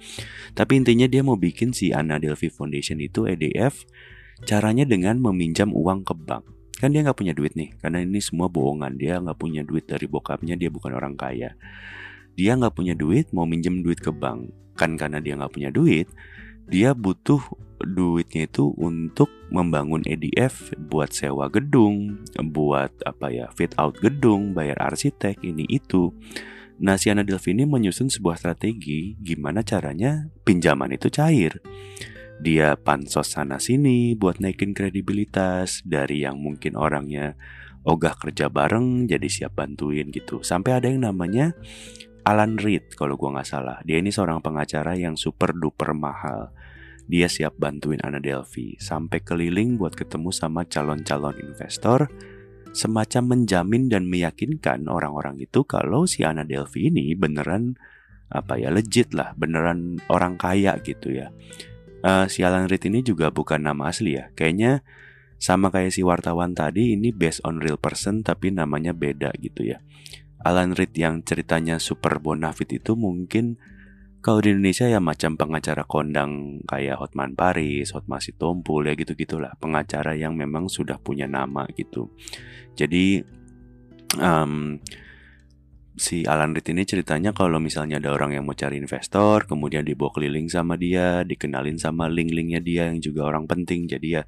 Tapi 0.55 0.79
intinya 0.79 1.05
dia 1.05 1.21
mau 1.21 1.35
bikin 1.35 1.75
si 1.75 1.91
Anna 1.91 2.17
Delphi 2.17 2.47
Foundation 2.47 3.03
itu 3.03 3.27
EDF 3.27 3.83
caranya 4.47 4.87
dengan 4.87 5.19
meminjam 5.19 5.75
uang 5.75 6.07
ke 6.07 6.15
bank 6.15 6.59
kan 6.79 6.95
dia 6.95 7.03
nggak 7.03 7.19
punya 7.19 7.35
duit 7.35 7.59
nih 7.59 7.75
karena 7.83 7.99
ini 7.99 8.23
semua 8.23 8.47
bohongan 8.47 8.95
dia 8.95 9.19
nggak 9.19 9.35
punya 9.35 9.67
duit 9.67 9.83
dari 9.83 10.07
bokapnya 10.07 10.55
dia 10.55 10.71
bukan 10.71 10.95
orang 10.95 11.19
kaya 11.19 11.59
dia 12.39 12.55
nggak 12.55 12.71
punya 12.71 12.95
duit 12.95 13.35
mau 13.35 13.43
minjem 13.43 13.83
duit 13.83 13.99
ke 13.99 14.15
bank 14.15 14.47
kan 14.79 14.95
karena 14.95 15.19
dia 15.19 15.35
nggak 15.35 15.51
punya 15.51 15.75
duit 15.75 16.07
dia 16.71 16.95
butuh 16.95 17.43
duitnya 17.83 18.47
itu 18.47 18.75
untuk 18.75 19.31
membangun 19.49 20.03
EDF 20.05 20.75
buat 20.77 21.11
sewa 21.15 21.47
gedung 21.47 22.23
buat 22.39 22.91
apa 23.05 23.31
ya 23.31 23.47
fit 23.55 23.73
out 23.79 23.97
gedung 23.99 24.53
bayar 24.53 24.91
arsitek 24.91 25.41
ini 25.41 25.65
itu. 25.69 26.11
Nah, 26.79 26.95
si 26.95 27.11
Ana 27.11 27.27
Delvini 27.27 27.67
menyusun 27.67 28.07
sebuah 28.07 28.39
strategi 28.39 29.19
gimana 29.19 29.67
caranya 29.67 30.31
pinjaman 30.47 30.95
itu 30.95 31.11
cair. 31.11 31.59
Dia 32.39 32.79
pansos 32.79 33.35
sana 33.35 33.59
sini 33.59 34.15
buat 34.15 34.39
naikin 34.39 34.71
kredibilitas 34.71 35.83
dari 35.83 36.23
yang 36.23 36.39
mungkin 36.39 36.79
orangnya 36.79 37.35
ogah 37.83 38.15
kerja 38.15 38.47
bareng 38.47 39.11
jadi 39.11 39.27
siap 39.27 39.59
bantuin 39.59 40.07
gitu. 40.07 40.39
Sampai 40.39 40.79
ada 40.79 40.87
yang 40.87 41.03
namanya 41.03 41.51
Alan 42.23 42.55
Reed 42.55 42.95
kalau 42.95 43.19
gue 43.19 43.27
nggak 43.27 43.47
salah. 43.47 43.83
Dia 43.83 43.99
ini 43.99 44.07
seorang 44.07 44.39
pengacara 44.39 44.95
yang 44.95 45.19
super 45.19 45.51
duper 45.51 45.91
mahal 45.91 46.55
dia 47.09 47.25
siap 47.25 47.57
bantuin 47.57 47.97
Ana 48.05 48.21
Delphi 48.21 48.77
sampai 48.77 49.25
keliling 49.25 49.81
buat 49.81 49.97
ketemu 49.97 50.29
sama 50.29 50.63
calon-calon 50.69 51.41
investor 51.41 52.07
semacam 52.69 53.33
menjamin 53.33 53.89
dan 53.89 54.05
meyakinkan 54.05 54.85
orang-orang 54.85 55.41
itu 55.41 55.65
kalau 55.65 56.05
si 56.05 56.21
Ana 56.21 56.45
Delphi 56.45 56.93
ini 56.93 57.17
beneran 57.17 57.81
apa 58.29 58.61
ya 58.61 58.69
legit 58.69 59.17
lah 59.17 59.33
beneran 59.33 59.97
orang 60.05 60.37
kaya 60.37 60.77
gitu 60.85 61.09
ya 61.09 61.33
uh, 62.03 62.25
si 62.31 62.43
Alan 62.43 62.67
Reed 62.67 62.83
ini 62.87 63.03
juga 63.03 63.31
bukan 63.31 63.63
nama 63.63 63.91
asli 63.91 64.15
ya. 64.19 64.31
Kayaknya 64.35 64.83
sama 65.39 65.71
kayak 65.71 65.95
si 65.95 66.03
wartawan 66.03 66.51
tadi 66.51 66.99
ini 66.99 67.15
based 67.15 67.43
on 67.47 67.63
real 67.63 67.79
person 67.79 68.23
tapi 68.23 68.51
namanya 68.51 68.91
beda 68.91 69.31
gitu 69.39 69.67
ya. 69.75 69.79
Alan 70.39 70.71
Reed 70.75 70.95
yang 70.95 71.23
ceritanya 71.23 71.79
super 71.83 72.19
bonafit 72.19 72.71
itu 72.71 72.95
mungkin 72.95 73.59
Kalau 74.19 74.43
di 74.43 74.51
Indonesia 74.51 74.83
ya 74.83 74.99
macam 74.99 75.39
pengacara 75.39 75.87
kondang 75.87 76.59
kayak 76.67 76.99
Hotman 76.99 77.39
Paris, 77.39 77.95
Hotma 77.95 78.19
Sitompul 78.19 78.91
ya 78.91 78.93
gitu-gitulah. 78.99 79.55
Pengacara 79.55 80.11
yang 80.11 80.35
memang 80.35 80.67
sudah 80.67 80.99
punya 80.99 81.23
nama 81.23 81.63
gitu. 81.71 82.11
Jadi 82.75 83.23
um, 84.19 84.75
si 85.99 86.27
Alan 86.27 86.51
Reed 86.51 86.67
ini 86.71 86.83
ceritanya 86.83 87.31
kalau 87.31 87.63
misalnya 87.63 87.99
ada 87.99 88.11
orang 88.11 88.35
yang 88.35 88.43
mau 88.43 88.55
cari 88.55 88.75
investor, 88.79 89.47
kemudian 89.47 89.87
dibawa 89.87 90.11
keliling 90.11 90.51
sama 90.51 90.75
dia, 90.75 91.23
dikenalin 91.23 91.79
sama 91.79 92.11
link-linknya 92.11 92.59
dia 92.59 92.91
yang 92.91 92.99
juga 92.99 93.27
orang 93.27 93.47
penting. 93.47 93.87
Jadi 93.87 94.19
ya 94.19 94.23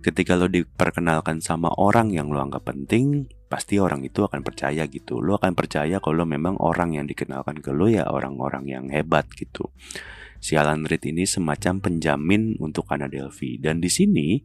ketika 0.00 0.36
lo 0.36 0.48
diperkenalkan 0.48 1.44
sama 1.44 1.72
orang 1.76 2.12
yang 2.12 2.32
lo 2.32 2.40
anggap 2.40 2.68
penting, 2.68 3.28
pasti 3.46 3.78
orang 3.78 4.02
itu 4.02 4.26
akan 4.26 4.42
percaya 4.42 4.86
gitu. 4.90 5.22
Lo 5.22 5.38
akan 5.38 5.54
percaya 5.54 6.02
kalau 6.02 6.26
memang 6.26 6.58
orang 6.58 6.98
yang 6.98 7.06
dikenalkan 7.06 7.62
ke 7.62 7.70
lo 7.70 7.86
ya 7.86 8.10
orang-orang 8.10 8.66
yang 8.66 8.84
hebat 8.90 9.30
gitu. 9.34 9.70
Si 10.42 10.54
Alan 10.54 10.84
Reed 10.84 11.02
ini 11.08 11.24
semacam 11.24 11.80
penjamin 11.80 12.58
untuk 12.60 12.86
Anna 12.92 13.08
Delphi. 13.08 13.58
Dan 13.58 13.80
di 13.80 13.88
sini, 13.90 14.38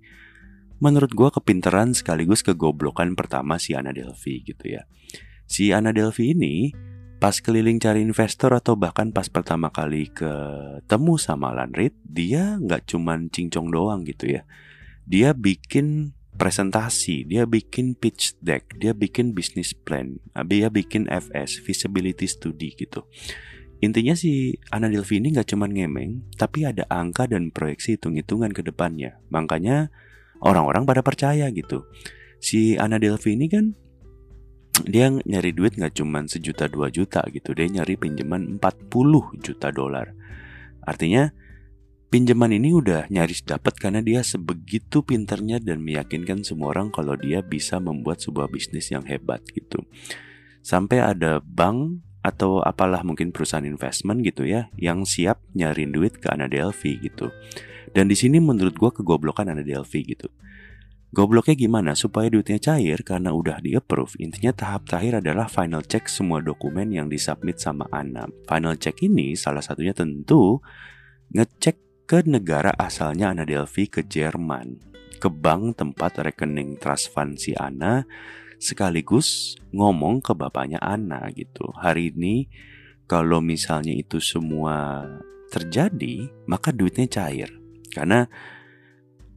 menurut 0.81 1.11
gue 1.13 1.29
kepinteran 1.29 1.93
sekaligus 1.93 2.41
kegoblokan 2.41 3.13
pertama 3.13 3.59
si 3.61 3.75
Anna 3.77 3.93
Delphi 3.93 4.41
gitu 4.41 4.65
ya. 4.71 4.87
Si 5.45 5.69
Anna 5.75 5.91
Delphi 5.91 6.31
ini 6.31 6.71
pas 7.21 7.37
keliling 7.37 7.77
cari 7.77 8.01
investor 8.01 8.49
atau 8.49 8.73
bahkan 8.73 9.13
pas 9.13 9.29
pertama 9.29 9.69
kali 9.69 10.09
ketemu 10.09 11.13
sama 11.21 11.53
Alan 11.53 11.69
Reed, 11.69 11.93
dia 12.01 12.57
nggak 12.57 12.89
cuman 12.89 13.29
cincong 13.29 13.69
doang 13.69 14.01
gitu 14.07 14.41
ya. 14.41 14.41
Dia 15.05 15.37
bikin 15.37 16.17
presentasi, 16.35 17.27
dia 17.27 17.43
bikin 17.43 17.95
pitch 17.95 18.39
deck, 18.39 18.75
dia 18.79 18.95
bikin 18.95 19.35
business 19.35 19.75
plan, 19.75 20.19
dia 20.47 20.71
bikin 20.71 21.05
FS, 21.11 21.59
feasibility 21.59 22.27
study 22.27 22.71
gitu. 22.75 23.03
Intinya 23.81 24.13
si 24.13 24.61
Ana 24.69 24.93
Delvi 24.93 25.17
ini 25.17 25.33
nggak 25.33 25.57
cuma 25.57 25.65
ngemeng, 25.65 26.29
tapi 26.37 26.69
ada 26.69 26.85
angka 26.85 27.25
dan 27.25 27.49
proyeksi 27.49 27.97
hitung-hitungan 27.97 28.53
ke 28.53 28.61
depannya. 28.61 29.17
Makanya 29.33 29.89
orang-orang 30.37 30.85
pada 30.85 31.01
percaya 31.01 31.49
gitu. 31.49 31.89
Si 32.37 32.77
Ana 32.77 33.01
Delvi 33.01 33.33
ini 33.33 33.49
kan 33.49 33.73
dia 34.85 35.09
nyari 35.09 35.51
duit 35.51 35.75
nggak 35.77 35.97
cuma 35.97 36.21
sejuta 36.29 36.69
dua 36.69 36.93
juta 36.93 37.25
gitu, 37.33 37.57
dia 37.57 37.65
nyari 37.65 37.97
pinjaman 37.97 38.61
40 38.61 39.41
juta 39.41 39.73
dolar. 39.73 40.13
Artinya 40.85 41.33
Pinjaman 42.11 42.51
ini 42.51 42.75
udah 42.75 43.07
nyaris 43.07 43.39
dapat 43.47 43.79
karena 43.79 44.03
dia 44.03 44.19
sebegitu 44.19 44.99
pinternya 44.99 45.63
dan 45.63 45.79
meyakinkan 45.79 46.43
semua 46.43 46.75
orang 46.75 46.91
kalau 46.91 47.15
dia 47.15 47.39
bisa 47.39 47.79
membuat 47.79 48.19
sebuah 48.19 48.51
bisnis 48.51 48.91
yang 48.91 49.07
hebat 49.07 49.39
gitu. 49.55 49.79
Sampai 50.59 50.99
ada 50.99 51.39
bank 51.39 52.03
atau 52.19 52.59
apalah 52.59 52.99
mungkin 53.07 53.31
perusahaan 53.31 53.63
investment 53.63 54.27
gitu 54.27 54.43
ya 54.43 54.67
yang 54.75 55.07
siap 55.07 55.39
nyariin 55.55 55.95
duit 55.95 56.19
ke 56.19 56.27
Ana 56.27 56.51
Delphi 56.51 56.99
gitu. 56.99 57.31
Dan 57.95 58.11
di 58.11 58.19
sini 58.19 58.43
menurut 58.43 58.75
gue 58.75 58.91
kegoblokan 58.91 59.47
Ana 59.47 59.63
Delphi 59.63 60.03
gitu. 60.03 60.27
Gobloknya 61.15 61.55
gimana? 61.55 61.91
Supaya 61.95 62.27
duitnya 62.27 62.59
cair 62.59 63.07
karena 63.07 63.31
udah 63.31 63.63
di 63.63 63.71
approve. 63.71 64.19
Intinya 64.19 64.51
tahap 64.51 64.83
terakhir 64.83 65.23
adalah 65.23 65.47
final 65.47 65.83
check 65.87 66.11
semua 66.11 66.43
dokumen 66.43 66.91
yang 66.91 67.07
disubmit 67.07 67.55
sama 67.55 67.87
Ana. 67.87 68.27
Final 68.51 68.75
check 68.75 68.99
ini 68.99 69.35
salah 69.39 69.63
satunya 69.63 69.95
tentu 69.95 70.59
ngecek 71.35 71.90
ke 72.11 72.27
negara 72.27 72.75
asalnya 72.75 73.31
Ana 73.31 73.47
Delphi 73.47 73.87
ke 73.87 74.03
Jerman, 74.03 74.83
ke 75.15 75.31
bank 75.31 75.79
tempat 75.79 76.19
rekening 76.19 76.75
trust 76.75 77.07
fund 77.15 77.39
si 77.39 77.55
Ana, 77.55 78.03
sekaligus 78.59 79.55
ngomong 79.71 80.19
ke 80.19 80.35
bapaknya 80.35 80.75
Ana 80.83 81.31
gitu. 81.31 81.71
Hari 81.71 82.11
ini 82.11 82.51
kalau 83.07 83.39
misalnya 83.39 83.95
itu 83.95 84.19
semua 84.19 85.07
terjadi, 85.55 86.27
maka 86.51 86.75
duitnya 86.75 87.07
cair. 87.07 87.47
Karena 87.95 88.27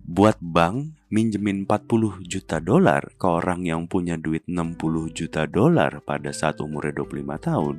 buat 0.03 0.43
bank 0.43 0.99
minjemin 1.15 1.71
40 1.71 2.27
juta 2.27 2.59
dolar 2.59 3.07
ke 3.15 3.27
orang 3.31 3.63
yang 3.63 3.87
punya 3.87 4.19
duit 4.19 4.51
60 4.51 5.15
juta 5.15 5.47
dolar 5.47 6.03
pada 6.03 6.35
saat 6.35 6.59
umurnya 6.59 7.07
25 7.07 7.39
tahun, 7.39 7.77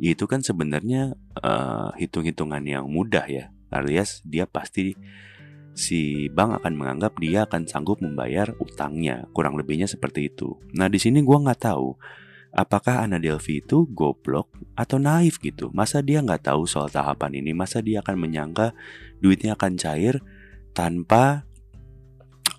itu 0.00 0.24
kan 0.24 0.40
sebenarnya 0.40 1.20
uh, 1.36 1.92
hitung-hitungan 2.00 2.64
yang 2.64 2.88
mudah 2.88 3.28
ya 3.28 3.52
alias 3.72 4.20
dia 4.22 4.44
pasti 4.46 4.94
si 5.72 6.28
bank 6.28 6.60
akan 6.60 6.72
menganggap 6.76 7.16
dia 7.16 7.48
akan 7.48 7.64
sanggup 7.64 8.04
membayar 8.04 8.52
utangnya, 8.60 9.24
kurang 9.32 9.56
lebihnya 9.56 9.88
seperti 9.88 10.28
itu. 10.28 10.60
Nah 10.76 10.86
di 10.92 11.00
sini 11.00 11.24
gue 11.24 11.38
nggak 11.38 11.64
tahu 11.64 11.96
apakah 12.52 13.00
Ana 13.00 13.16
Delphi 13.16 13.64
itu 13.64 13.88
goblok 13.88 14.52
atau 14.76 15.00
naif 15.00 15.40
gitu. 15.40 15.72
Masa 15.72 16.04
dia 16.04 16.20
nggak 16.20 16.52
tahu 16.52 16.68
soal 16.68 16.92
tahapan 16.92 17.40
ini? 17.40 17.56
Masa 17.56 17.80
dia 17.80 18.04
akan 18.04 18.16
menyangka 18.20 18.76
duitnya 19.24 19.56
akan 19.56 19.80
cair 19.80 20.20
tanpa 20.76 21.48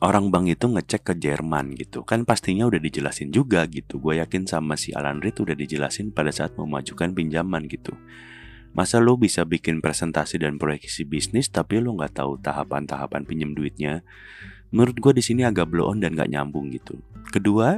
orang 0.03 0.27
bank 0.27 0.51
itu 0.51 0.65
ngecek 0.67 1.01
ke 1.07 1.13
Jerman 1.15 1.79
gitu 1.79 2.03
kan 2.03 2.27
pastinya 2.27 2.67
udah 2.67 2.77
dijelasin 2.77 3.31
juga 3.31 3.63
gitu 3.71 4.03
gue 4.03 4.19
yakin 4.19 4.43
sama 4.43 4.75
si 4.75 4.91
Alan 4.91 5.23
Reed 5.23 5.39
udah 5.39 5.55
dijelasin 5.55 6.11
pada 6.11 6.29
saat 6.29 6.59
memajukan 6.59 7.15
pinjaman 7.15 7.71
gitu 7.71 7.95
Masa 8.73 8.97
lo 8.97 9.21
bisa 9.21 9.45
bikin 9.45 9.85
presentasi 9.85 10.41
dan 10.41 10.57
proyeksi 10.57 11.05
bisnis 11.05 11.53
tapi 11.53 11.77
lo 11.77 11.93
nggak 11.93 12.17
tahu 12.17 12.41
tahapan-tahapan 12.41 13.21
pinjam 13.21 13.53
duitnya? 13.53 14.01
Menurut 14.73 14.97
gue 14.97 15.13
di 15.13 15.23
sini 15.23 15.45
agak 15.45 15.69
blow 15.69 15.93
on 15.93 16.01
dan 16.01 16.17
nggak 16.17 16.33
nyambung 16.33 16.73
gitu. 16.73 16.97
Kedua, 17.29 17.77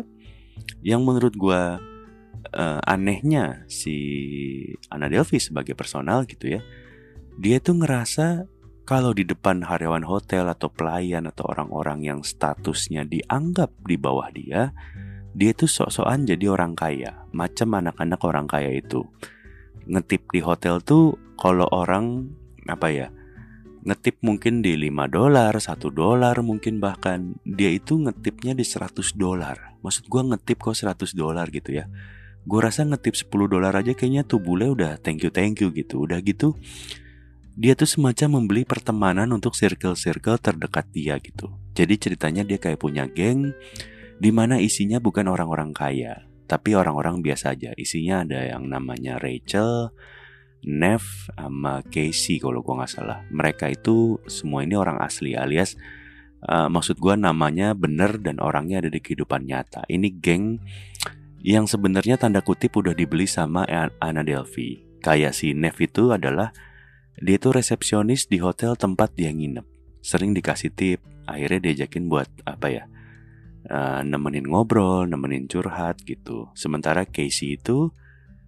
yang 0.79 1.03
menurut 1.03 1.35
gue 1.35 1.61
uh, 2.55 2.79
anehnya 2.87 3.67
si 3.67 3.95
Ana 4.87 5.11
Delvi 5.11 5.35
sebagai 5.35 5.75
personal 5.75 6.23
gitu 6.23 6.55
ya, 6.55 6.63
dia 7.35 7.59
tuh 7.59 7.83
ngerasa 7.83 8.47
kalau 8.87 9.11
di 9.11 9.27
depan 9.27 9.67
karyawan 9.67 10.07
hotel 10.07 10.47
atau 10.47 10.71
pelayan 10.71 11.27
atau 11.27 11.43
orang-orang 11.51 12.07
yang 12.07 12.19
statusnya 12.23 13.03
dianggap 13.03 13.75
di 13.83 13.99
bawah 13.99 14.31
dia, 14.31 14.71
dia 15.35 15.51
tuh 15.51 15.67
sok-sokan 15.67 16.23
jadi 16.23 16.55
orang 16.55 16.71
kaya, 16.79 17.27
macam 17.35 17.75
anak-anak 17.75 18.21
orang 18.23 18.47
kaya 18.47 18.71
itu 18.79 19.03
ngetip 19.85 20.29
di 20.33 20.41
hotel 20.41 20.81
tuh 20.81 21.17
kalau 21.37 21.69
orang 21.71 22.29
apa 22.65 22.87
ya 22.89 23.07
ngetip 23.85 24.17
mungkin 24.25 24.65
di 24.65 24.73
5 24.73 25.13
dolar, 25.13 25.53
1 25.53 25.93
dolar 25.93 26.35
mungkin 26.41 26.81
bahkan 26.81 27.37
dia 27.45 27.69
itu 27.69 28.01
ngetipnya 28.01 28.57
di 28.57 28.65
100 28.65 29.13
dolar. 29.13 29.77
Maksud 29.85 30.09
gua 30.09 30.25
ngetip 30.33 30.57
kok 30.57 30.73
100 30.73 31.13
dolar 31.13 31.45
gitu 31.53 31.69
ya. 31.69 31.85
Gue 32.45 32.61
rasa 32.61 32.85
ngetip 32.85 33.13
10 33.13 33.29
dolar 33.49 33.73
aja 33.73 33.93
kayaknya 33.93 34.21
tuh 34.25 34.37
bule 34.37 34.69
udah 34.69 35.01
thank 35.01 35.21
you 35.21 35.29
thank 35.29 35.61
you 35.61 35.69
gitu. 35.69 36.05
Udah 36.05 36.17
gitu 36.21 36.57
dia 37.55 37.71
tuh 37.71 37.87
semacam 37.87 38.43
membeli 38.43 38.67
pertemanan 38.67 39.31
untuk 39.31 39.55
circle-circle 39.55 40.43
terdekat 40.43 40.91
dia 40.91 41.15
gitu. 41.23 41.55
Jadi 41.71 41.95
ceritanya 41.95 42.43
dia 42.43 42.59
kayak 42.59 42.83
punya 42.83 43.07
geng 43.07 43.55
di 44.19 44.29
mana 44.31 44.59
isinya 44.59 44.99
bukan 44.99 45.31
orang-orang 45.31 45.71
kaya, 45.71 46.27
tapi 46.45 46.77
orang-orang 46.77 47.21
biasa 47.25 47.57
aja. 47.57 47.73
Isinya 47.77 48.21
ada 48.21 48.45
yang 48.45 48.69
namanya 48.69 49.17
Rachel 49.17 49.93
Nev 50.65 51.05
sama 51.29 51.85
Casey 51.93 52.41
kalau 52.41 52.65
gue 52.65 52.73
nggak 52.73 52.89
salah. 52.89 53.21
Mereka 53.29 53.69
itu 53.73 54.17
semua 54.25 54.65
ini 54.65 54.73
orang 54.73 54.97
asli 55.01 55.37
alias 55.37 55.77
uh, 56.49 56.65
maksud 56.69 56.97
gue 56.97 57.13
namanya 57.13 57.77
bener 57.77 58.17
dan 58.17 58.41
orangnya 58.41 58.81
ada 58.81 58.89
di 58.89 58.97
kehidupan 58.97 59.45
nyata. 59.45 59.85
Ini 59.85 60.09
geng 60.21 60.61
yang 61.45 61.69
sebenarnya 61.69 62.17
tanda 62.17 62.41
kutip 62.41 62.73
udah 62.73 62.97
dibeli 62.97 63.29
sama 63.29 63.69
Anna 64.01 64.25
Delphi 64.25 64.81
kayak 65.05 65.37
si 65.37 65.53
Nev 65.53 65.77
itu 65.77 66.09
adalah 66.09 66.49
dia 67.21 67.37
itu 67.37 67.53
resepsionis 67.53 68.25
di 68.25 68.41
hotel 68.41 68.73
tempat 68.73 69.13
dia 69.13 69.29
nginep. 69.29 69.65
Sering 70.01 70.33
dikasih 70.33 70.73
tip 70.73 70.99
akhirnya 71.29 71.69
diajakin 71.69 72.09
buat 72.09 72.29
apa 72.45 72.69
ya 72.69 72.83
uh, 73.69 74.01
nemenin 74.05 74.45
ngobrol, 74.47 75.05
nemenin 75.05 75.49
curhat 75.49 76.01
gitu. 76.05 76.49
Sementara 76.53 77.05
Casey 77.05 77.57
itu 77.57 77.93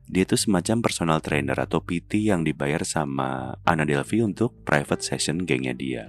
dia 0.07 0.23
itu 0.23 0.39
semacam 0.39 0.79
personal 0.79 1.19
trainer 1.19 1.59
atau 1.59 1.83
PT 1.83 2.31
yang 2.31 2.47
dibayar 2.47 2.79
sama 2.87 3.59
Anna 3.67 3.83
Delphi 3.83 4.23
untuk 4.23 4.55
private 4.63 5.03
session 5.03 5.43
gengnya 5.43 5.75
dia. 5.75 6.07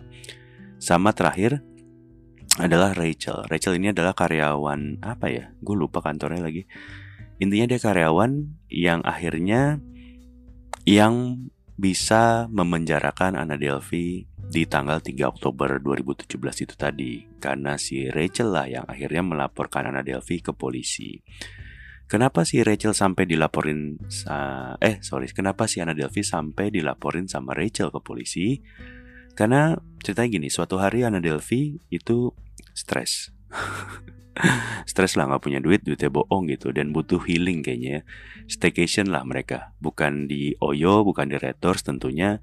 Sama 0.79 1.11
terakhir 1.11 1.59
adalah 2.63 2.95
Rachel. 2.95 3.43
Rachel 3.51 3.75
ini 3.79 3.91
adalah 3.91 4.15
karyawan 4.15 5.03
apa 5.03 5.27
ya? 5.31 5.45
Gue 5.59 5.75
lupa 5.75 5.99
kantornya 5.99 6.47
lagi. 6.47 6.71
Intinya 7.43 7.67
dia 7.71 7.81
karyawan 7.83 8.31
yang 8.71 9.03
akhirnya 9.03 9.83
yang 10.87 11.47
bisa 11.79 12.51
memenjarakan 12.51 13.39
Anna 13.39 13.55
Delphi 13.55 14.27
di 14.49 14.65
tanggal 14.65 15.05
3 15.05 15.13
Oktober 15.29 15.77
2017 15.77 16.65
itu 16.65 16.75
tadi 16.75 17.29
karena 17.37 17.77
si 17.77 18.09
Rachel 18.09 18.49
lah 18.49 18.65
yang 18.65 18.85
akhirnya 18.89 19.21
melaporkan 19.21 19.93
Anna 19.93 20.01
Delphi 20.01 20.41
ke 20.41 20.57
polisi. 20.57 21.21
Kenapa 22.09 22.49
si 22.49 22.65
Rachel 22.65 22.97
sampai 22.97 23.29
dilaporin 23.29 24.01
eh 24.81 24.97
sorry 25.05 25.29
kenapa 25.29 25.69
si 25.69 25.85
Anna 25.85 25.93
Delphi 25.93 26.25
sampai 26.25 26.73
dilaporin 26.73 27.29
sama 27.29 27.53
Rachel 27.53 27.93
ke 27.93 28.01
polisi? 28.01 28.57
Karena 29.37 29.77
ceritanya 30.03 30.29
gini, 30.35 30.49
suatu 30.51 30.83
hari 30.83 31.07
Anna 31.07 31.23
Delphi 31.23 31.79
itu 31.93 32.33
stres. 32.75 33.31
stres 34.91 35.15
lah 35.15 35.31
nggak 35.31 35.43
punya 35.43 35.61
duit 35.63 35.83
duitnya 35.83 36.11
bohong 36.11 36.51
gitu 36.51 36.71
dan 36.71 36.91
butuh 36.95 37.23
healing 37.23 37.63
kayaknya 37.63 38.07
staycation 38.47 39.11
lah 39.11 39.27
mereka 39.27 39.75
bukan 39.83 40.31
di 40.31 40.55
Oyo 40.63 41.03
bukan 41.03 41.31
di 41.31 41.37
Retors 41.39 41.83
tentunya 41.83 42.39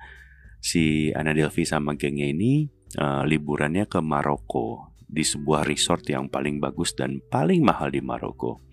si 0.66 1.14
Ana 1.14 1.38
Delvi 1.38 1.62
sama 1.62 1.94
gengnya 1.94 2.26
ini 2.26 2.66
uh, 2.98 3.22
liburannya 3.22 3.86
ke 3.86 4.02
Maroko 4.02 4.98
di 5.06 5.22
sebuah 5.22 5.62
resort 5.70 6.10
yang 6.10 6.26
paling 6.34 6.58
bagus 6.58 6.98
dan 6.98 7.22
paling 7.22 7.62
mahal 7.62 7.94
di 7.94 8.02
Maroko 8.02 8.66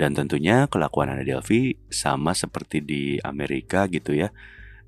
dan 0.00 0.16
tentunya 0.16 0.64
kelakuan 0.72 1.12
Ana 1.12 1.20
Delvi 1.20 1.76
sama 1.92 2.32
seperti 2.32 2.80
di 2.80 3.02
Amerika 3.20 3.84
gitu 3.92 4.16
ya 4.16 4.32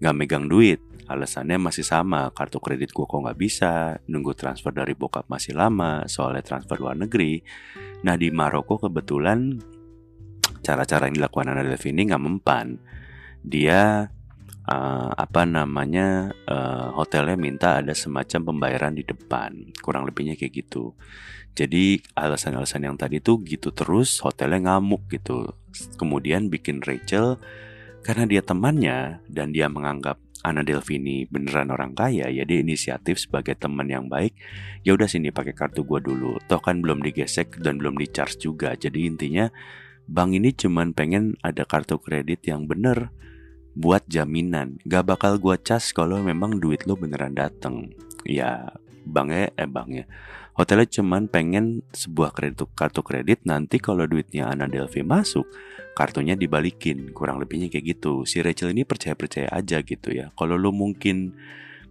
nggak 0.00 0.16
megang 0.16 0.48
duit 0.48 0.80
Alasannya 1.10 1.58
masih 1.58 1.82
sama, 1.82 2.30
kartu 2.30 2.62
kredit 2.62 2.94
gue 2.94 3.02
kok 3.02 3.18
nggak 3.18 3.34
bisa, 3.34 3.98
nunggu 4.06 4.30
transfer 4.38 4.70
dari 4.70 4.94
bokap 4.94 5.26
masih 5.26 5.58
lama, 5.58 6.06
soalnya 6.06 6.46
transfer 6.46 6.78
luar 6.78 6.94
negeri. 6.94 7.42
Nah 8.06 8.14
di 8.14 8.30
Maroko 8.30 8.78
kebetulan 8.78 9.58
cara-cara 10.62 11.10
yang 11.10 11.18
dilakukan 11.18 11.50
Ana 11.50 11.66
Delvini 11.66 12.06
nggak 12.06 12.22
mempan. 12.22 12.78
Dia 13.42 14.06
uh, 14.70 15.10
apa 15.12 15.42
namanya 15.44 16.30
uh, 16.46 16.94
hotelnya 16.94 17.34
minta 17.34 17.82
ada 17.82 17.92
semacam 17.92 18.54
pembayaran 18.54 18.94
di 18.94 19.02
depan, 19.02 19.74
kurang 19.82 20.06
lebihnya 20.06 20.38
kayak 20.38 20.64
gitu. 20.64 20.94
Jadi 21.58 21.98
alasan-alasan 22.14 22.86
yang 22.86 22.96
tadi 22.96 23.18
tuh 23.18 23.42
gitu 23.42 23.74
terus 23.74 24.22
hotelnya 24.22 24.70
ngamuk 24.70 25.10
gitu. 25.10 25.50
Kemudian 25.98 26.46
bikin 26.46 26.78
Rachel 26.80 27.42
karena 28.06 28.24
dia 28.24 28.40
temannya 28.40 29.20
dan 29.26 29.50
dia 29.50 29.66
menganggap 29.66 30.16
Ana 30.40 30.64
Delvini 30.64 31.28
beneran 31.28 31.68
orang 31.68 31.92
kaya 31.92 32.32
ya 32.32 32.48
dia 32.48 32.64
inisiatif 32.64 33.20
sebagai 33.20 33.58
teman 33.60 33.92
yang 33.92 34.08
baik. 34.08 34.32
Ya 34.86 34.96
udah 34.96 35.04
sini 35.04 35.28
pakai 35.28 35.52
kartu 35.52 35.84
gue 35.84 36.00
dulu. 36.00 36.40
Toh 36.48 36.62
kan 36.62 36.80
belum 36.80 37.04
digesek 37.04 37.60
dan 37.60 37.76
belum 37.76 38.00
di 38.00 38.08
charge 38.08 38.40
juga. 38.40 38.72
Jadi 38.72 39.04
intinya 39.04 39.52
bank 40.08 40.32
ini 40.32 40.56
cuman 40.56 40.96
pengen 40.96 41.36
ada 41.44 41.68
kartu 41.68 42.00
kredit 42.00 42.40
yang 42.48 42.64
bener 42.64 43.12
buat 43.80 44.04
jaminan. 44.04 44.76
Gak 44.84 45.08
bakal 45.08 45.40
gue 45.40 45.56
cas 45.64 45.96
kalau 45.96 46.20
memang 46.20 46.60
duit 46.60 46.84
lo 46.84 47.00
beneran 47.00 47.32
dateng. 47.32 47.96
Ya 48.28 48.76
banknya 49.08 49.48
eh 49.56 49.64
banknya 49.64 50.04
hotelnya 50.60 51.00
cuman 51.00 51.24
pengen 51.32 51.80
sebuah 51.96 52.36
kredit 52.36 52.68
kartu 52.76 53.00
kredit. 53.00 53.48
Nanti 53.48 53.80
kalau 53.80 54.04
duitnya 54.04 54.52
Ana 54.52 54.68
Delvi 54.68 55.00
masuk 55.00 55.48
kartunya 55.96 56.36
dibalikin. 56.36 57.16
Kurang 57.16 57.40
lebihnya 57.40 57.72
kayak 57.72 57.96
gitu. 57.96 58.28
Si 58.28 58.44
Rachel 58.44 58.76
ini 58.76 58.84
percaya-percaya 58.84 59.48
aja 59.48 59.80
gitu 59.80 60.12
ya. 60.12 60.28
Kalau 60.36 60.60
lo 60.60 60.68
mungkin 60.68 61.32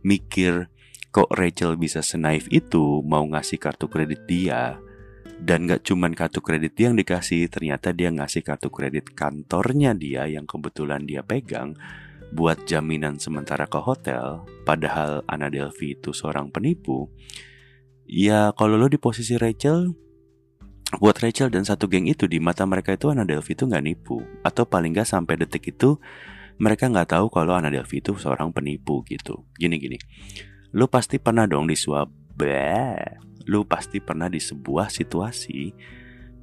mikir 0.06 0.70
kok 1.10 1.34
Rachel 1.34 1.82
bisa 1.82 2.06
senaif 2.06 2.46
itu 2.54 3.02
mau 3.02 3.26
ngasih 3.26 3.58
kartu 3.58 3.90
kredit 3.90 4.30
dia 4.30 4.78
dan 5.40 5.66
gak 5.66 5.88
cuman 5.88 6.12
kartu 6.12 6.44
kredit 6.44 6.76
yang 6.78 7.00
dikasih 7.00 7.48
ternyata 7.48 7.96
dia 7.96 8.12
ngasih 8.12 8.44
kartu 8.44 8.68
kredit 8.68 9.16
kantornya 9.16 9.96
dia 9.96 10.28
yang 10.28 10.44
kebetulan 10.44 11.08
dia 11.08 11.24
pegang 11.24 11.74
buat 12.30 12.68
jaminan 12.70 13.18
sementara 13.18 13.66
ke 13.66 13.80
hotel. 13.82 14.46
Padahal 14.68 15.26
Ana 15.26 15.50
Delvi 15.50 15.98
itu 15.98 16.14
seorang 16.14 16.54
penipu. 16.54 17.10
Ya 18.06 18.54
kalau 18.54 18.78
lo 18.78 18.86
di 18.90 19.02
posisi 19.02 19.38
Rachel 19.38 19.94
buat 20.98 21.18
Rachel 21.22 21.54
dan 21.54 21.66
satu 21.66 21.86
geng 21.86 22.10
itu 22.10 22.26
di 22.26 22.42
mata 22.42 22.66
mereka 22.66 22.98
itu 22.98 23.14
Anna 23.14 23.22
Delphi 23.22 23.54
itu 23.54 23.66
nggak 23.66 23.84
nipu. 23.86 24.22
Atau 24.46 24.66
paling 24.66 24.94
nggak 24.94 25.10
sampai 25.10 25.38
detik 25.42 25.74
itu 25.74 25.98
mereka 26.62 26.90
nggak 26.90 27.18
tahu 27.18 27.30
kalau 27.34 27.58
Anna 27.58 27.74
Delphi 27.74 28.02
itu 28.02 28.18
seorang 28.18 28.54
penipu 28.54 29.02
gitu. 29.06 29.46
Gini 29.58 29.78
gini 29.82 29.98
lu 30.74 30.86
pasti 30.86 31.18
pernah 31.18 31.50
dong 31.50 31.66
disuap 31.66 32.10
Bleh. 32.40 33.29
Lu 33.50 33.66
pasti 33.66 33.98
pernah 33.98 34.30
di 34.30 34.38
sebuah 34.38 34.94
situasi 34.94 35.74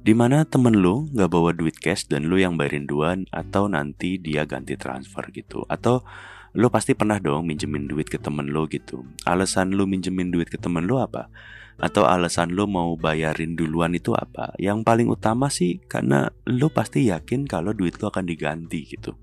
di 0.03 0.13
mana 0.15 0.43
temen 0.43 0.75
lu 0.75 1.07
nggak 1.15 1.31
bawa 1.31 1.55
duit 1.55 1.79
cash 1.79 2.11
dan 2.11 2.27
lu 2.27 2.35
yang 2.35 2.59
bayarin 2.59 2.83
duluan 2.83 3.23
atau 3.31 3.71
nanti 3.71 4.19
dia 4.19 4.43
ganti 4.43 4.75
transfer 4.75 5.23
gitu 5.31 5.63
atau 5.71 6.03
lu 6.51 6.67
pasti 6.67 6.91
pernah 6.91 7.15
dong 7.23 7.47
minjemin 7.47 7.87
duit 7.87 8.11
ke 8.11 8.19
temen 8.19 8.51
lu 8.51 8.67
gitu 8.67 9.07
alasan 9.23 9.71
lu 9.71 9.87
minjemin 9.87 10.27
duit 10.27 10.51
ke 10.51 10.59
temen 10.59 10.83
lu 10.83 10.99
apa 10.99 11.31
atau 11.77 12.09
alasan 12.09 12.57
lo 12.57 12.65
mau 12.65 12.97
bayarin 12.97 13.53
duluan 13.53 13.93
itu 13.93 14.11
apa? 14.17 14.53
Yang 14.57 14.81
paling 14.81 15.07
utama 15.13 15.47
sih 15.53 15.77
karena 15.85 16.33
lo 16.49 16.73
pasti 16.73 17.09
yakin 17.13 17.45
kalau 17.45 17.71
duit 17.71 18.01
lo 18.01 18.09
akan 18.09 18.25
diganti 18.25 18.81
gitu. 18.89 19.13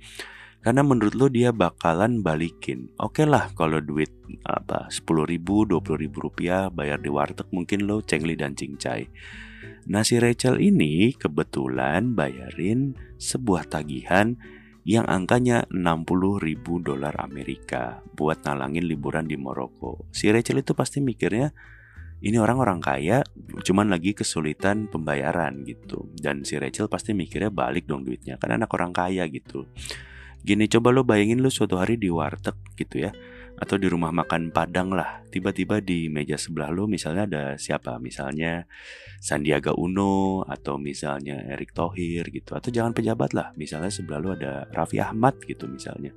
Karena 0.65 0.81
menurut 0.81 1.13
lo 1.13 1.29
dia 1.29 1.53
bakalan 1.53 2.25
balikin. 2.25 2.89
Oke 2.97 3.21
okay 3.21 3.27
lah 3.29 3.53
kalau 3.53 3.85
duit 3.85 4.09
apa 4.49 4.89
10 4.89 5.05
ribu, 5.29 5.69
20 5.69 6.01
ribu 6.01 6.25
rupiah 6.25 6.73
bayar 6.73 7.05
di 7.05 7.13
warteg 7.13 7.53
mungkin 7.53 7.85
lo 7.85 8.01
cengli 8.01 8.33
dan 8.33 8.57
cincai. 8.57 9.05
Nah 9.93 10.01
si 10.01 10.17
Rachel 10.17 10.65
ini 10.65 11.13
kebetulan 11.13 12.17
bayarin 12.17 12.97
sebuah 13.21 13.69
tagihan 13.69 14.41
yang 14.89 15.05
angkanya 15.05 15.69
60 15.69 16.41
ribu 16.41 16.81
dolar 16.81 17.13
Amerika 17.21 18.01
buat 18.17 18.41
nalangin 18.49 18.89
liburan 18.89 19.29
di 19.29 19.37
Maroko. 19.37 20.09
Si 20.17 20.33
Rachel 20.33 20.65
itu 20.65 20.73
pasti 20.73 21.05
mikirnya 21.05 21.53
ini 22.25 22.41
orang 22.41 22.57
orang 22.57 22.81
kaya 22.81 23.21
cuman 23.69 23.93
lagi 23.93 24.17
kesulitan 24.17 24.89
pembayaran 24.89 25.61
gitu 25.69 26.09
dan 26.17 26.41
si 26.49 26.57
Rachel 26.57 26.89
pasti 26.89 27.13
mikirnya 27.13 27.53
balik 27.53 27.85
dong 27.85 28.01
duitnya 28.01 28.41
karena 28.41 28.65
anak 28.65 28.73
orang 28.73 28.97
kaya 28.97 29.29
gitu 29.29 29.69
gini 30.45 30.69
coba 30.69 30.93
lo 30.93 31.09
bayangin 31.09 31.41
lo 31.41 31.49
suatu 31.49 31.81
hari 31.81 31.97
di 31.97 32.13
warteg 32.13 32.55
gitu 32.77 33.01
ya 33.09 33.11
atau 33.55 33.79
di 33.79 33.87
rumah 33.87 34.11
makan 34.11 34.51
Padang 34.51 34.91
lah 34.91 35.23
tiba-tiba 35.31 35.79
di 35.79 36.11
meja 36.11 36.35
sebelah 36.35 36.75
lo 36.75 36.91
misalnya 36.91 37.25
ada 37.25 37.45
siapa? 37.55 38.03
Misalnya 38.03 38.67
Sandiaga 39.23 39.73
Uno 39.79 40.43
atau 40.45 40.77
misalnya 40.77 41.39
Erick 41.55 41.73
Thohir 41.73 42.29
gitu 42.35 42.59
atau 42.59 42.69
jangan 42.75 42.93
pejabat 42.93 43.31
lah 43.33 43.55
misalnya 43.55 43.95
sebelah 43.95 44.21
lo 44.21 44.35
ada 44.35 44.67
Raffi 44.75 44.99
Ahmad 44.99 45.39
gitu 45.47 45.71
misalnya. 45.71 46.11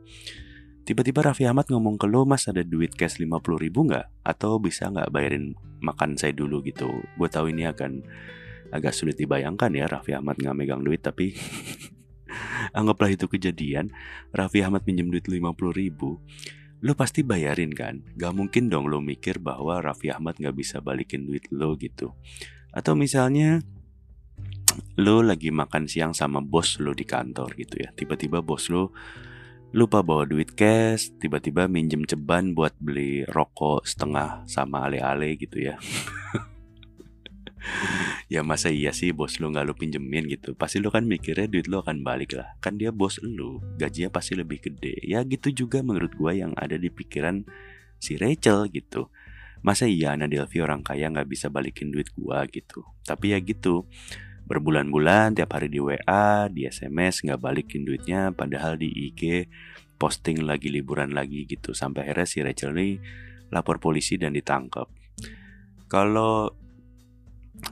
Tiba-tiba 0.87 1.19
Raffi 1.19 1.43
Ahmad 1.43 1.67
ngomong 1.67 1.99
ke 1.99 2.07
lo 2.07 2.23
mas 2.23 2.47
ada 2.47 2.63
duit 2.63 2.95
cash 2.95 3.19
50 3.19 3.37
ribu 3.59 3.85
nggak? 3.85 4.23
Atau 4.23 4.57
bisa 4.57 4.87
nggak 4.89 5.11
bayarin 5.11 5.53
makan 5.83 6.15
saya 6.17 6.33
dulu 6.33 6.63
gitu? 6.63 6.89
Gue 7.19 7.29
tahu 7.29 7.51
ini 7.53 7.67
akan 7.67 8.01
agak 8.71 8.95
sulit 8.95 9.15
dibayangkan 9.15 9.71
ya 9.71 9.85
Raffi 9.87 10.15
Ahmad 10.15 10.39
nggak 10.39 10.57
megang 10.57 10.81
duit 10.83 10.99
tapi 10.99 11.35
Anggaplah 12.77 13.13
itu 13.13 13.29
kejadian 13.29 13.93
Raffi 14.31 14.63
Ahmad 14.63 14.87
minjem 14.87 15.11
duit 15.11 15.27
50 15.27 15.43
ribu 15.73 16.21
Lo 16.77 16.93
pasti 16.93 17.25
bayarin 17.25 17.73
kan? 17.73 18.05
Gak 18.13 18.37
mungkin 18.37 18.69
dong 18.69 18.85
lo 18.85 19.01
mikir 19.01 19.41
bahwa 19.41 19.81
Raffi 19.81 20.13
Ahmad 20.13 20.37
nggak 20.37 20.53
bisa 20.53 20.77
balikin 20.77 21.25
duit 21.25 21.49
lo 21.49 21.73
gitu 21.77 22.13
Atau 22.69 22.93
misalnya 22.93 23.65
lo 24.99 25.25
lagi 25.25 25.49
makan 25.49 25.89
siang 25.89 26.13
sama 26.13 26.37
bos 26.37 26.77
lo 26.77 26.93
di 26.93 27.01
kantor 27.01 27.57
gitu 27.57 27.81
ya 27.81 27.89
Tiba-tiba 27.97 28.45
bos 28.45 28.69
lo 28.69 28.93
lupa 29.75 29.99
bawa 29.99 30.23
duit 30.23 30.55
cash, 30.55 31.11
tiba-tiba 31.19 31.67
minjem 31.67 32.07
ceban 32.07 32.55
buat 32.55 32.71
beli 32.79 33.27
rokok 33.27 33.83
setengah 33.83 34.47
sama 34.47 34.87
ale-ale 34.87 35.35
gitu 35.35 35.59
ya. 35.59 35.75
ya 38.27 38.43
masa 38.43 38.67
iya 38.67 38.91
sih 38.91 39.15
bos 39.15 39.39
lu 39.39 39.51
nggak 39.51 39.65
lu 39.67 39.73
pinjemin 39.75 40.27
gitu? 40.27 40.51
Pasti 40.53 40.83
lu 40.83 40.91
kan 40.91 41.07
mikirnya 41.07 41.47
duit 41.47 41.71
lu 41.71 41.79
akan 41.79 42.03
balik 42.03 42.35
lah. 42.35 42.55
Kan 42.59 42.75
dia 42.75 42.91
bos 42.91 43.19
lu 43.23 43.63
gajinya 43.79 44.11
pasti 44.11 44.35
lebih 44.35 44.59
gede. 44.59 44.99
Ya 45.03 45.23
gitu 45.23 45.51
juga 45.51 45.79
menurut 45.79 46.11
gua 46.15 46.35
yang 46.35 46.51
ada 46.59 46.75
di 46.75 46.91
pikiran 46.91 47.47
si 47.97 48.19
Rachel 48.19 48.67
gitu. 48.71 49.07
Masa 49.63 49.89
iya 49.89 50.13
Ana 50.13 50.29
Delvi 50.29 50.61
orang 50.61 50.85
kaya 50.85 51.09
nggak 51.09 51.27
bisa 51.27 51.47
balikin 51.47 51.89
duit 51.89 52.11
gua 52.13 52.43
gitu? 52.51 52.83
Tapi 53.07 53.33
ya 53.33 53.39
gitu 53.41 53.87
berbulan-bulan 54.47 55.35
tiap 55.35 55.59
hari 55.59 55.67
di 55.67 55.79
WA, 55.83 56.47
di 56.47 56.63
SMS 56.63 57.19
nggak 57.27 57.39
balikin 57.39 57.83
duitnya, 57.83 58.31
padahal 58.31 58.79
di 58.79 58.87
IG 58.87 59.51
posting 59.99 60.45
lagi 60.47 60.71
liburan 60.71 61.11
lagi 61.11 61.43
gitu. 61.43 61.75
Sampai 61.75 62.07
akhirnya 62.07 62.27
si 62.27 62.37
Rachel 62.43 62.71
ini 62.75 62.99
lapor 63.51 63.79
polisi 63.79 64.15
dan 64.15 64.35
ditangkap. 64.35 64.87
Kalau 65.87 66.51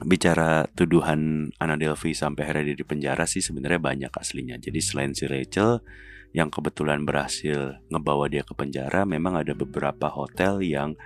bicara 0.02 0.66
tuduhan 0.74 1.50
Anna 1.56 1.76
Delphi 1.78 2.12
sampai 2.12 2.44
akhirnya 2.44 2.74
dia 2.74 2.76
di 2.78 2.86
penjara 2.86 3.24
sih 3.24 3.40
sebenarnya 3.40 3.80
banyak 3.80 4.12
aslinya. 4.12 4.56
Jadi 4.58 4.78
selain 4.82 5.12
si 5.14 5.24
Rachel 5.30 5.80
yang 6.36 6.52
kebetulan 6.52 7.06
berhasil 7.06 7.80
ngebawa 7.88 8.28
dia 8.28 8.44
ke 8.44 8.52
penjara, 8.52 9.08
memang 9.08 9.40
ada 9.40 9.56
beberapa 9.56 10.12
hotel 10.12 10.60
yang 10.60 10.98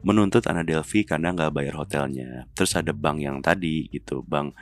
menuntut 0.00 0.48
Anna 0.48 0.64
Delphi 0.64 1.04
karena 1.04 1.36
nggak 1.36 1.52
bayar 1.52 1.76
hotelnya. 1.76 2.48
Terus 2.56 2.72
ada 2.78 2.96
bank 2.96 3.20
yang 3.20 3.44
tadi 3.44 3.90
gitu, 3.92 4.24
bank 4.24 4.56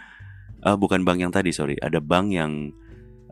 uh, 0.64 0.76
bukan 0.78 1.04
bank 1.06 1.18
yang 1.22 1.32
tadi 1.32 1.54
sorry 1.54 1.76
ada 1.78 2.02
bank 2.02 2.34
yang 2.34 2.72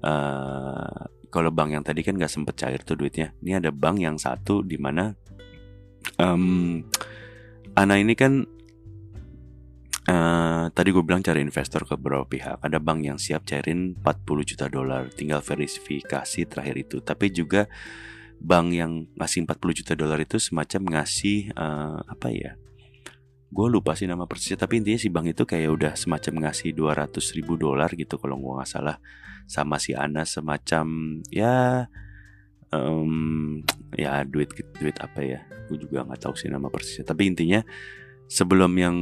uh, 0.05 1.01
kalau 1.31 1.51
bank 1.51 1.75
yang 1.75 1.85
tadi 1.85 2.07
kan 2.07 2.15
nggak 2.15 2.31
sempet 2.31 2.55
cair 2.55 2.81
tuh 2.83 2.95
duitnya 2.95 3.35
ini 3.43 3.59
ada 3.59 3.75
bank 3.75 3.99
yang 3.99 4.17
satu 4.21 4.63
di 4.63 4.79
mana 4.79 5.15
um, 6.21 6.83
Ana 7.77 8.01
ini 8.01 8.17
kan 8.17 8.47
uh, 10.07 10.71
tadi 10.71 10.89
gue 10.95 11.03
bilang 11.03 11.23
cari 11.23 11.43
investor 11.43 11.83
ke 11.87 11.95
beberapa 11.99 12.27
pihak. 12.27 12.63
Ada 12.63 12.79
bank 12.79 13.01
yang 13.03 13.19
siap 13.19 13.47
cairin 13.47 13.99
40 13.99 14.51
juta 14.51 14.67
dolar. 14.71 15.11
Tinggal 15.11 15.43
verifikasi 15.43 16.41
terakhir 16.47 16.77
itu. 16.79 16.97
Tapi 17.03 17.31
juga 17.35 17.67
bank 18.39 18.67
yang 18.73 18.93
ngasih 19.19 19.49
40 19.49 19.79
juta 19.83 19.93
dolar 19.99 20.19
itu 20.23 20.39
semacam 20.39 20.83
ngasih 20.99 21.55
uh, 21.55 22.01
apa 22.07 22.29
ya? 22.31 22.55
Gue 23.51 23.67
lupa 23.71 23.95
sih 23.95 24.07
nama 24.07 24.27
persisnya. 24.27 24.63
Tapi 24.63 24.83
intinya 24.83 24.99
si 24.99 25.09
bank 25.11 25.27
itu 25.35 25.43
kayak 25.43 25.71
udah 25.71 25.93
semacam 25.99 26.49
ngasih 26.49 26.75
200 26.75 27.37
ribu 27.37 27.59
dolar 27.59 27.91
gitu 27.95 28.19
kalau 28.19 28.39
gue 28.39 28.53
nggak 28.63 28.71
salah. 28.71 28.99
Sama 29.47 29.79
si 29.79 29.95
Ana 29.95 30.27
semacam 30.27 30.87
ya 31.31 31.87
um, 32.75 33.63
ya 33.95 34.27
duit 34.27 34.51
duit 34.79 34.97
apa 34.99 35.23
ya? 35.23 35.41
Gue 35.71 35.79
juga 35.79 36.03
nggak 36.03 36.27
tahu 36.27 36.35
sih 36.35 36.51
nama 36.51 36.67
persisnya. 36.71 37.07
Tapi 37.07 37.31
intinya 37.31 37.63
sebelum 38.27 38.73
yang 38.75 38.97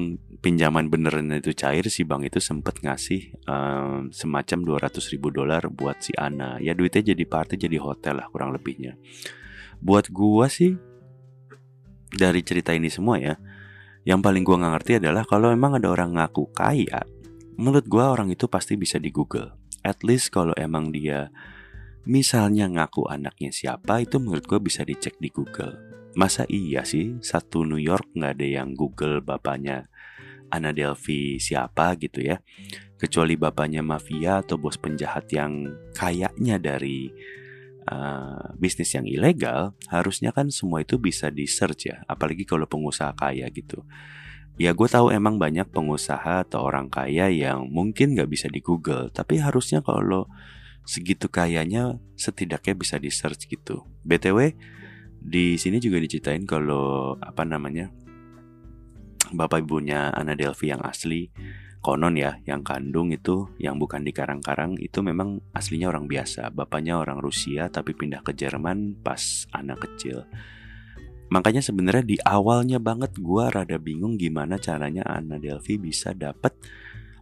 pinjaman 0.44 0.92
beneran 0.92 1.32
itu 1.32 1.56
cair 1.56 1.88
si 1.88 2.04
bank 2.04 2.28
itu 2.28 2.36
sempet 2.36 2.84
ngasih 2.84 3.32
um, 3.48 4.12
semacam 4.12 4.76
200 4.76 5.12
ribu 5.16 5.32
dolar 5.32 5.64
buat 5.72 6.04
si 6.04 6.12
Ana. 6.16 6.60
Ya 6.60 6.76
duitnya 6.76 7.16
jadi 7.16 7.24
party 7.24 7.56
jadi 7.56 7.80
hotel 7.80 8.20
lah 8.20 8.28
kurang 8.28 8.52
lebihnya. 8.52 9.00
Buat 9.80 10.12
gua 10.12 10.52
sih 10.52 10.76
dari 12.12 12.44
cerita 12.44 12.76
ini 12.76 12.92
semua 12.92 13.16
ya 13.18 13.34
yang 14.04 14.20
paling 14.20 14.44
gua 14.44 14.60
nggak 14.60 14.72
ngerti 14.76 14.92
adalah 15.00 15.24
kalau 15.24 15.48
emang 15.48 15.80
ada 15.80 15.88
orang 15.88 16.12
ngaku 16.20 16.52
kaya 16.52 17.08
menurut 17.56 17.88
gua 17.88 18.12
orang 18.12 18.28
itu 18.28 18.44
pasti 18.44 18.76
bisa 18.76 19.00
di 19.00 19.08
Google. 19.08 19.56
At 19.84 20.04
least 20.04 20.32
kalau 20.32 20.52
emang 20.56 20.92
dia 20.92 21.32
misalnya 22.04 22.68
ngaku 22.68 23.08
anaknya 23.08 23.48
siapa 23.48 24.04
itu 24.04 24.20
menurut 24.20 24.44
gue 24.44 24.60
bisa 24.60 24.84
dicek 24.84 25.16
di 25.20 25.32
Google 25.32 25.93
Masa 26.14 26.46
iya 26.46 26.86
sih 26.86 27.18
satu 27.18 27.66
New 27.66 27.80
York 27.82 28.14
nggak 28.14 28.38
ada 28.38 28.46
yang 28.46 28.70
Google 28.78 29.18
bapaknya 29.18 29.90
Ana 30.46 30.70
Delphi 30.70 31.42
siapa 31.42 31.98
gitu 31.98 32.22
ya. 32.22 32.38
Kecuali 32.94 33.34
bapaknya 33.34 33.82
mafia 33.82 34.40
atau 34.40 34.54
bos 34.54 34.78
penjahat 34.78 35.26
yang 35.34 35.74
kayaknya 35.98 36.62
dari 36.62 37.10
uh, 37.90 38.54
bisnis 38.56 38.94
yang 38.94 39.04
ilegal 39.04 39.74
Harusnya 39.90 40.30
kan 40.30 40.48
semua 40.48 40.80
itu 40.80 40.96
bisa 40.96 41.28
di 41.28 41.44
search 41.44 41.90
ya 41.90 42.00
Apalagi 42.06 42.46
kalau 42.46 42.64
pengusaha 42.70 43.12
kaya 43.12 43.50
gitu. 43.50 43.82
Ya 44.54 44.70
gue 44.70 44.86
tahu 44.86 45.10
emang 45.10 45.42
banyak 45.42 45.66
pengusaha 45.74 46.46
atau 46.46 46.62
orang 46.62 46.86
kaya 46.86 47.26
yang 47.26 47.66
mungkin 47.66 48.14
nggak 48.14 48.30
bisa 48.30 48.46
di 48.46 48.62
Google 48.62 49.10
Tapi 49.10 49.42
harusnya 49.42 49.82
kalau 49.82 50.30
segitu 50.84 51.26
kayanya 51.32 51.98
setidaknya 52.14 52.76
bisa 52.76 53.00
di 53.00 53.08
search 53.08 53.48
gitu 53.48 53.88
BTW 54.04 54.52
di 55.24 55.56
sini 55.56 55.80
juga 55.80 55.96
diceritain 55.96 56.44
kalau 56.44 57.16
apa 57.16 57.48
namanya 57.48 57.88
bapak 59.32 59.64
ibunya 59.64 60.12
Ana 60.12 60.36
Delvi 60.36 60.68
yang 60.68 60.84
asli 60.84 61.32
konon 61.84 62.16
ya 62.16 62.40
yang 62.48 62.64
kandung 62.64 63.12
itu 63.12 63.48
yang 63.60 63.76
bukan 63.76 64.04
di 64.04 64.12
Karang-Karang 64.12 64.80
itu 64.80 65.04
memang 65.04 65.44
aslinya 65.52 65.92
orang 65.92 66.08
biasa. 66.08 66.48
Bapaknya 66.48 66.96
orang 66.96 67.20
Rusia 67.20 67.68
tapi 67.68 67.92
pindah 67.92 68.24
ke 68.24 68.32
Jerman 68.32 69.04
pas 69.04 69.44
anak 69.52 69.84
kecil. 69.84 70.24
Makanya 71.28 71.60
sebenarnya 71.60 72.04
di 72.04 72.16
awalnya 72.24 72.80
banget 72.80 73.16
gue 73.20 73.44
rada 73.48 73.76
bingung 73.76 74.16
gimana 74.16 74.56
caranya 74.56 75.04
Ana 75.04 75.36
Delvi 75.36 75.76
bisa 75.76 76.16
dapat 76.16 76.56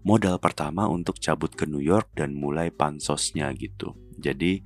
modal 0.07 0.39
pertama 0.39 0.87
untuk 0.87 1.19
cabut 1.19 1.55
ke 1.55 1.67
New 1.67 1.83
York 1.83 2.15
dan 2.15 2.35
mulai 2.35 2.71
pansosnya 2.71 3.51
gitu. 3.59 3.99
Jadi 4.19 4.63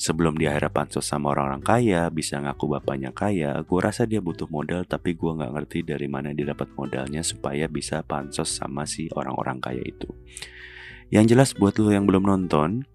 sebelum 0.00 0.40
dia 0.40 0.56
akhirnya 0.56 0.72
pansos 0.72 1.04
sama 1.04 1.36
orang-orang 1.36 1.60
kaya, 1.60 2.08
bisa 2.08 2.40
ngaku 2.40 2.80
bapaknya 2.80 3.12
kaya, 3.12 3.60
gue 3.60 3.80
rasa 3.84 4.08
dia 4.08 4.24
butuh 4.24 4.48
modal 4.48 4.88
tapi 4.88 5.12
gue 5.12 5.28
nggak 5.28 5.52
ngerti 5.52 5.84
dari 5.84 6.08
mana 6.08 6.32
dia 6.32 6.48
dapat 6.56 6.72
modalnya 6.72 7.20
supaya 7.20 7.68
bisa 7.68 8.00
pansos 8.00 8.48
sama 8.48 8.88
si 8.88 9.12
orang-orang 9.12 9.60
kaya 9.60 9.84
itu. 9.84 10.08
Yang 11.12 11.36
jelas 11.36 11.50
buat 11.52 11.76
lo 11.76 11.92
yang 11.92 12.08
belum 12.08 12.24
nonton, 12.24 12.88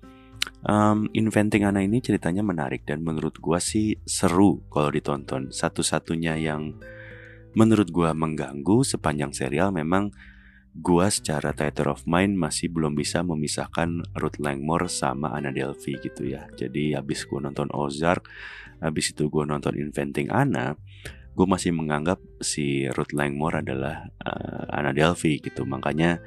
um, 0.65 1.05
Inventing 1.13 1.61
Ana 1.69 1.85
ini 1.85 2.01
ceritanya 2.01 2.41
menarik 2.41 2.89
dan 2.89 3.05
menurut 3.05 3.37
gue 3.37 3.59
sih 3.61 4.01
seru 4.09 4.65
kalau 4.73 4.89
ditonton. 4.89 5.53
Satu-satunya 5.53 6.41
yang 6.41 6.73
menurut 7.53 7.87
gue 7.93 8.09
mengganggu 8.17 8.81
sepanjang 8.81 9.29
serial 9.29 9.69
memang 9.69 10.09
gua 10.75 11.07
secara 11.07 11.55
theater 11.55 11.87
of 11.91 12.03
mind 12.03 12.35
masih 12.35 12.67
belum 12.67 12.95
bisa 12.99 13.23
memisahkan 13.23 14.03
Ruth 14.19 14.39
Langmore 14.43 14.91
sama 14.91 15.31
Anna 15.31 15.55
Delphi 15.55 15.95
gitu 15.99 16.27
ya. 16.27 16.47
Jadi 16.55 16.95
habis 16.95 17.23
gua 17.23 17.47
nonton 17.47 17.71
Ozark, 17.71 18.27
habis 18.83 19.15
itu 19.15 19.31
gua 19.31 19.47
nonton 19.47 19.79
Inventing 19.79 20.27
Anna, 20.27 20.75
gue 21.35 21.43
masih 21.43 21.75
menganggap 21.75 22.23
si 22.39 22.87
Ruth 22.95 23.11
Langmore 23.11 23.59
adalah 23.59 24.07
uh, 24.23 24.71
Anna 24.71 24.95
Delphi 24.95 25.43
gitu. 25.43 25.67
Makanya 25.67 26.23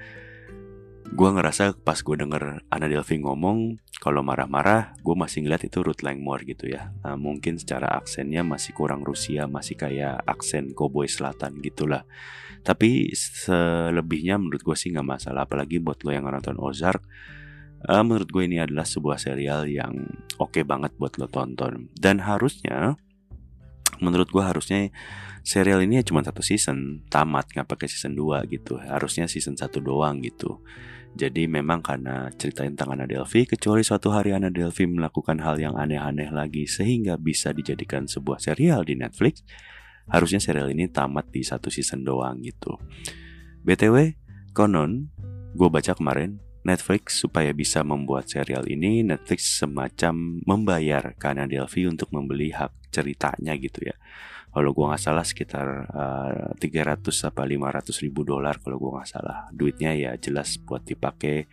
gue 1.09 1.29
ngerasa 1.33 1.73
pas 1.81 1.97
gue 1.97 2.17
denger 2.21 2.69
Anna 2.69 2.85
Delphi 2.85 3.17
ngomong 3.17 3.81
kalau 3.97 4.21
marah-marah 4.21 4.93
gue 5.01 5.17
masih 5.17 5.41
ngeliat 5.41 5.65
itu 5.65 5.81
Ruth 5.81 6.05
Langmore 6.05 6.45
gitu 6.45 6.69
ya 6.69 6.93
uh, 7.01 7.17
mungkin 7.17 7.57
secara 7.57 7.97
aksennya 7.97 8.45
masih 8.45 8.77
kurang 8.77 9.01
Rusia 9.09 9.49
masih 9.49 9.81
kayak 9.81 10.21
aksen 10.29 10.77
Cowboy 10.77 11.09
Selatan 11.09 11.65
gitulah 11.65 12.05
tapi 12.69 13.17
selebihnya 13.17 14.37
menurut 14.37 14.61
gue 14.61 14.77
sih 14.77 14.93
nggak 14.93 15.09
masalah 15.09 15.49
apalagi 15.49 15.81
buat 15.81 16.05
lo 16.05 16.13
yang 16.13 16.29
nonton 16.29 16.61
Ozark. 16.61 17.01
Uh, 17.89 18.05
menurut 18.05 18.29
gue 18.29 18.45
ini 18.45 18.61
adalah 18.61 18.85
sebuah 18.85 19.17
serial 19.17 19.65
yang 19.65 20.05
oke 20.37 20.53
okay 20.53 20.69
banget 20.69 20.93
buat 21.01 21.17
lo 21.17 21.33
tonton. 21.33 21.89
Dan 21.97 22.21
harusnya 22.21 23.01
menurut 24.05 24.29
gue 24.29 24.45
harusnya 24.45 24.93
serial 25.41 25.81
ini 25.81 26.05
cuma 26.05 26.21
satu 26.21 26.45
season. 26.45 27.09
Tamat 27.09 27.57
nggak 27.57 27.65
pakai 27.73 27.89
season 27.89 28.13
2 28.13 28.45
gitu. 28.53 28.77
Harusnya 28.77 29.25
season 29.25 29.57
satu 29.57 29.81
doang 29.81 30.21
gitu. 30.21 30.61
Jadi 31.17 31.49
memang 31.49 31.81
karena 31.81 32.29
cerita 32.37 32.69
tentang 32.69 32.93
Anna 32.93 33.09
Delphi, 33.09 33.49
kecuali 33.49 33.81
suatu 33.81 34.13
hari 34.13 34.37
Anna 34.37 34.53
Delphi 34.53 34.85
melakukan 34.85 35.41
hal 35.41 35.57
yang 35.57 35.73
aneh-aneh 35.73 36.29
lagi 36.29 36.69
sehingga 36.69 37.17
bisa 37.17 37.57
dijadikan 37.57 38.05
sebuah 38.05 38.45
serial 38.45 38.85
di 38.85 38.93
Netflix, 38.93 39.41
harusnya 40.09 40.41
serial 40.41 40.73
ini 40.73 40.89
tamat 40.89 41.29
di 41.29 41.45
satu 41.45 41.69
season 41.69 42.05
doang 42.05 42.41
gitu. 42.41 42.77
BTW, 43.65 44.17
konon, 44.57 45.13
gue 45.53 45.69
baca 45.69 45.93
kemarin, 45.93 46.41
Netflix 46.65 47.21
supaya 47.21 47.53
bisa 47.53 47.81
membuat 47.85 48.29
serial 48.29 48.65
ini, 48.69 49.05
Netflix 49.05 49.61
semacam 49.61 50.45
membayar 50.45 51.17
ke 51.17 51.25
Anna 51.29 51.49
Delphi 51.49 51.89
untuk 51.89 52.13
membeli 52.13 52.53
hak 52.53 52.93
ceritanya 52.93 53.57
gitu 53.57 53.85
ya. 53.85 53.97
Kalau 54.49 54.73
gue 54.73 54.85
nggak 54.89 55.03
salah 55.03 55.23
sekitar 55.23 55.67
uh, 55.93 56.53
eh, 56.57 56.97
300 56.97 57.05
apa 57.29 57.43
500 57.45 58.05
ribu 58.05 58.25
dolar 58.25 58.57
kalau 58.59 58.81
gue 58.81 58.91
nggak 58.97 59.09
salah. 59.09 59.47
Duitnya 59.53 59.93
ya 59.93 60.17
jelas 60.17 60.57
buat 60.57 60.83
dipakai 60.89 61.47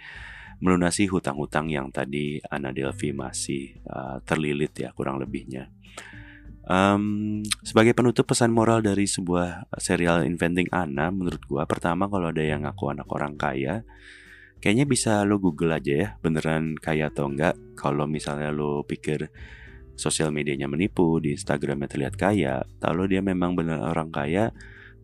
melunasi 0.63 1.11
hutang-hutang 1.11 1.67
yang 1.67 1.91
tadi 1.91 2.39
Ana 2.47 2.71
Delphi 2.71 3.11
masih 3.11 3.75
uh, 3.91 4.23
terlilit 4.23 4.71
ya 4.79 4.95
kurang 4.95 5.19
lebihnya 5.19 5.67
um, 6.69 7.41
sebagai 7.65 7.93
penutup 7.97 8.29
pesan 8.29 8.53
moral 8.53 8.81
dari 8.81 9.05
sebuah 9.05 9.69
serial 9.77 10.25
Inventing 10.25 10.69
Anna 10.73 11.09
menurut 11.09 11.41
gue 11.45 11.63
pertama 11.65 12.09
kalau 12.09 12.29
ada 12.29 12.43
yang 12.43 12.65
ngaku 12.65 12.91
anak 12.93 13.07
orang 13.09 13.37
kaya 13.37 13.85
kayaknya 14.59 14.85
bisa 14.89 15.21
lo 15.23 15.37
google 15.37 15.73
aja 15.73 15.93
ya 15.93 16.09
beneran 16.21 16.77
kaya 16.77 17.13
atau 17.13 17.29
enggak 17.29 17.53
kalau 17.77 18.09
misalnya 18.09 18.49
lo 18.49 18.81
pikir 18.85 19.29
sosial 19.95 20.29
medianya 20.29 20.67
menipu, 20.67 21.17
di 21.23 21.33
Instagramnya 21.33 21.87
terlihat 21.87 22.15
kaya, 22.19 22.67
kalau 22.83 23.07
dia 23.07 23.23
memang 23.23 23.55
benar 23.55 23.79
orang 23.81 24.11
kaya, 24.11 24.51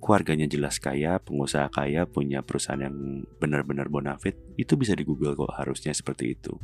keluarganya 0.03 0.45
jelas 0.51 0.77
kaya, 0.77 1.17
pengusaha 1.23 1.71
kaya, 1.71 2.03
punya 2.05 2.43
perusahaan 2.43 2.79
yang 2.79 3.23
benar-benar 3.39 3.87
bonafit, 3.87 4.35
itu 4.59 4.75
bisa 4.75 4.93
di 4.93 5.07
Google 5.07 5.33
kok 5.39 5.55
harusnya 5.55 5.95
seperti 5.95 6.35
itu. 6.35 6.59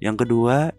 Yang 0.00 0.26
kedua, 0.26 0.72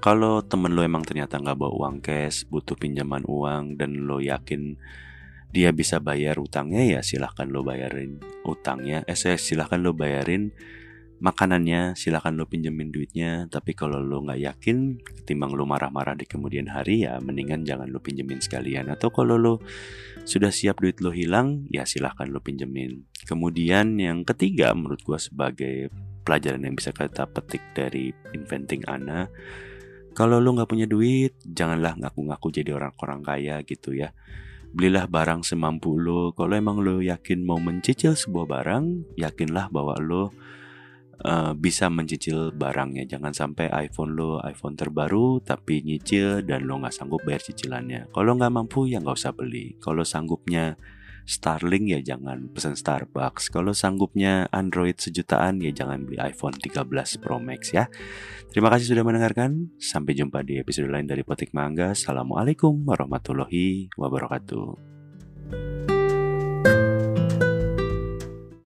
kalau 0.00 0.40
temen 0.40 0.72
lo 0.72 0.80
emang 0.80 1.04
ternyata 1.04 1.36
nggak 1.36 1.60
bawa 1.60 1.72
uang 1.76 1.96
cash, 2.00 2.48
butuh 2.48 2.74
pinjaman 2.74 3.22
uang, 3.28 3.76
dan 3.76 4.08
lo 4.08 4.18
yakin 4.18 4.80
dia 5.50 5.74
bisa 5.74 5.98
bayar 5.98 6.38
utangnya 6.38 6.86
ya 6.86 7.00
silahkan 7.02 7.50
lo 7.50 7.60
bayarin 7.60 8.22
utangnya. 8.46 9.04
Eh 9.04 9.18
silahkan 9.18 9.82
lo 9.82 9.92
bayarin 9.92 10.54
makanannya 11.20 11.98
silahkan 11.98 12.32
lo 12.32 12.48
pinjemin 12.48 12.88
duitnya. 12.88 13.50
Tapi 13.52 13.76
kalau 13.76 14.00
lo 14.00 14.24
nggak 14.24 14.40
yakin 14.40 15.02
ketimbang 15.04 15.52
lo 15.52 15.68
marah-marah 15.68 16.16
di 16.16 16.24
kemudian 16.24 16.72
hari 16.72 17.04
ya 17.04 17.20
mendingan 17.20 17.68
jangan 17.68 17.90
lo 17.90 18.00
pinjemin 18.00 18.40
sekalian. 18.40 18.88
Atau 18.88 19.12
kalau 19.12 19.36
lo 19.36 19.54
sudah 20.24 20.54
siap 20.54 20.80
duit 20.80 21.02
lo 21.04 21.12
hilang 21.12 21.68
ya 21.68 21.84
silahkan 21.84 22.30
lo 22.30 22.40
pinjemin. 22.40 23.04
Kemudian 23.28 24.00
yang 24.00 24.24
ketiga 24.24 24.72
menurut 24.72 25.02
gue 25.04 25.18
sebagai 25.18 25.74
pelajaran 26.22 26.62
yang 26.62 26.78
bisa 26.78 26.94
kita 26.94 27.26
petik 27.26 27.62
dari 27.74 28.14
inventing 28.32 28.86
Ana 28.86 29.26
kalau 30.20 30.36
lo 30.36 30.52
nggak 30.52 30.68
punya 30.68 30.84
duit 30.84 31.32
janganlah 31.48 31.96
ngaku-ngaku 31.96 32.52
jadi 32.52 32.76
orang-orang 32.76 33.24
kaya 33.24 33.56
gitu 33.64 33.96
ya 33.96 34.12
belilah 34.76 35.08
barang 35.08 35.48
semampu 35.48 35.96
lo 35.96 36.36
kalau 36.36 36.52
emang 36.52 36.84
lo 36.84 37.00
yakin 37.00 37.40
mau 37.40 37.56
mencicil 37.56 38.12
sebuah 38.12 38.44
barang 38.44 39.16
yakinlah 39.16 39.72
bahwa 39.72 39.96
lo 39.96 40.28
uh, 41.24 41.52
bisa 41.56 41.88
mencicil 41.92 42.52
barangnya. 42.54 43.04
Jangan 43.08 43.32
sampai 43.32 43.68
iPhone 43.88 44.16
lo 44.16 44.40
iPhone 44.44 44.76
terbaru 44.76 45.40
tapi 45.44 45.84
nyicil 45.84 46.44
dan 46.44 46.64
lo 46.64 46.80
nggak 46.80 46.94
sanggup 46.94 47.20
bayar 47.24 47.42
cicilannya. 47.44 48.08
Kalau 48.12 48.36
nggak 48.36 48.52
mampu 48.52 48.88
ya 48.88 49.00
nggak 49.00 49.16
usah 49.16 49.34
beli. 49.36 49.76
Kalau 49.80 50.04
sanggupnya 50.04 50.76
Starlink 51.28 51.92
ya 51.92 52.00
jangan 52.02 52.48
pesan 52.50 52.76
Starbucks. 52.76 53.52
Kalau 53.52 53.76
sanggupnya 53.76 54.48
Android 54.50 54.96
sejutaan 54.96 55.60
ya 55.60 55.70
jangan 55.70 56.04
beli 56.04 56.18
iPhone 56.20 56.56
13 56.56 56.88
Pro 57.20 57.38
Max 57.38 57.72
ya. 57.72 57.86
Terima 58.50 58.72
kasih 58.72 58.96
sudah 58.96 59.04
mendengarkan. 59.06 59.70
Sampai 59.78 60.18
jumpa 60.18 60.42
di 60.42 60.58
episode 60.58 60.90
lain 60.90 61.06
dari 61.06 61.22
Potik 61.22 61.54
Mangga. 61.54 61.94
Assalamualaikum 61.94 62.82
warahmatullahi 62.88 63.92
wabarakatuh. 63.94 65.99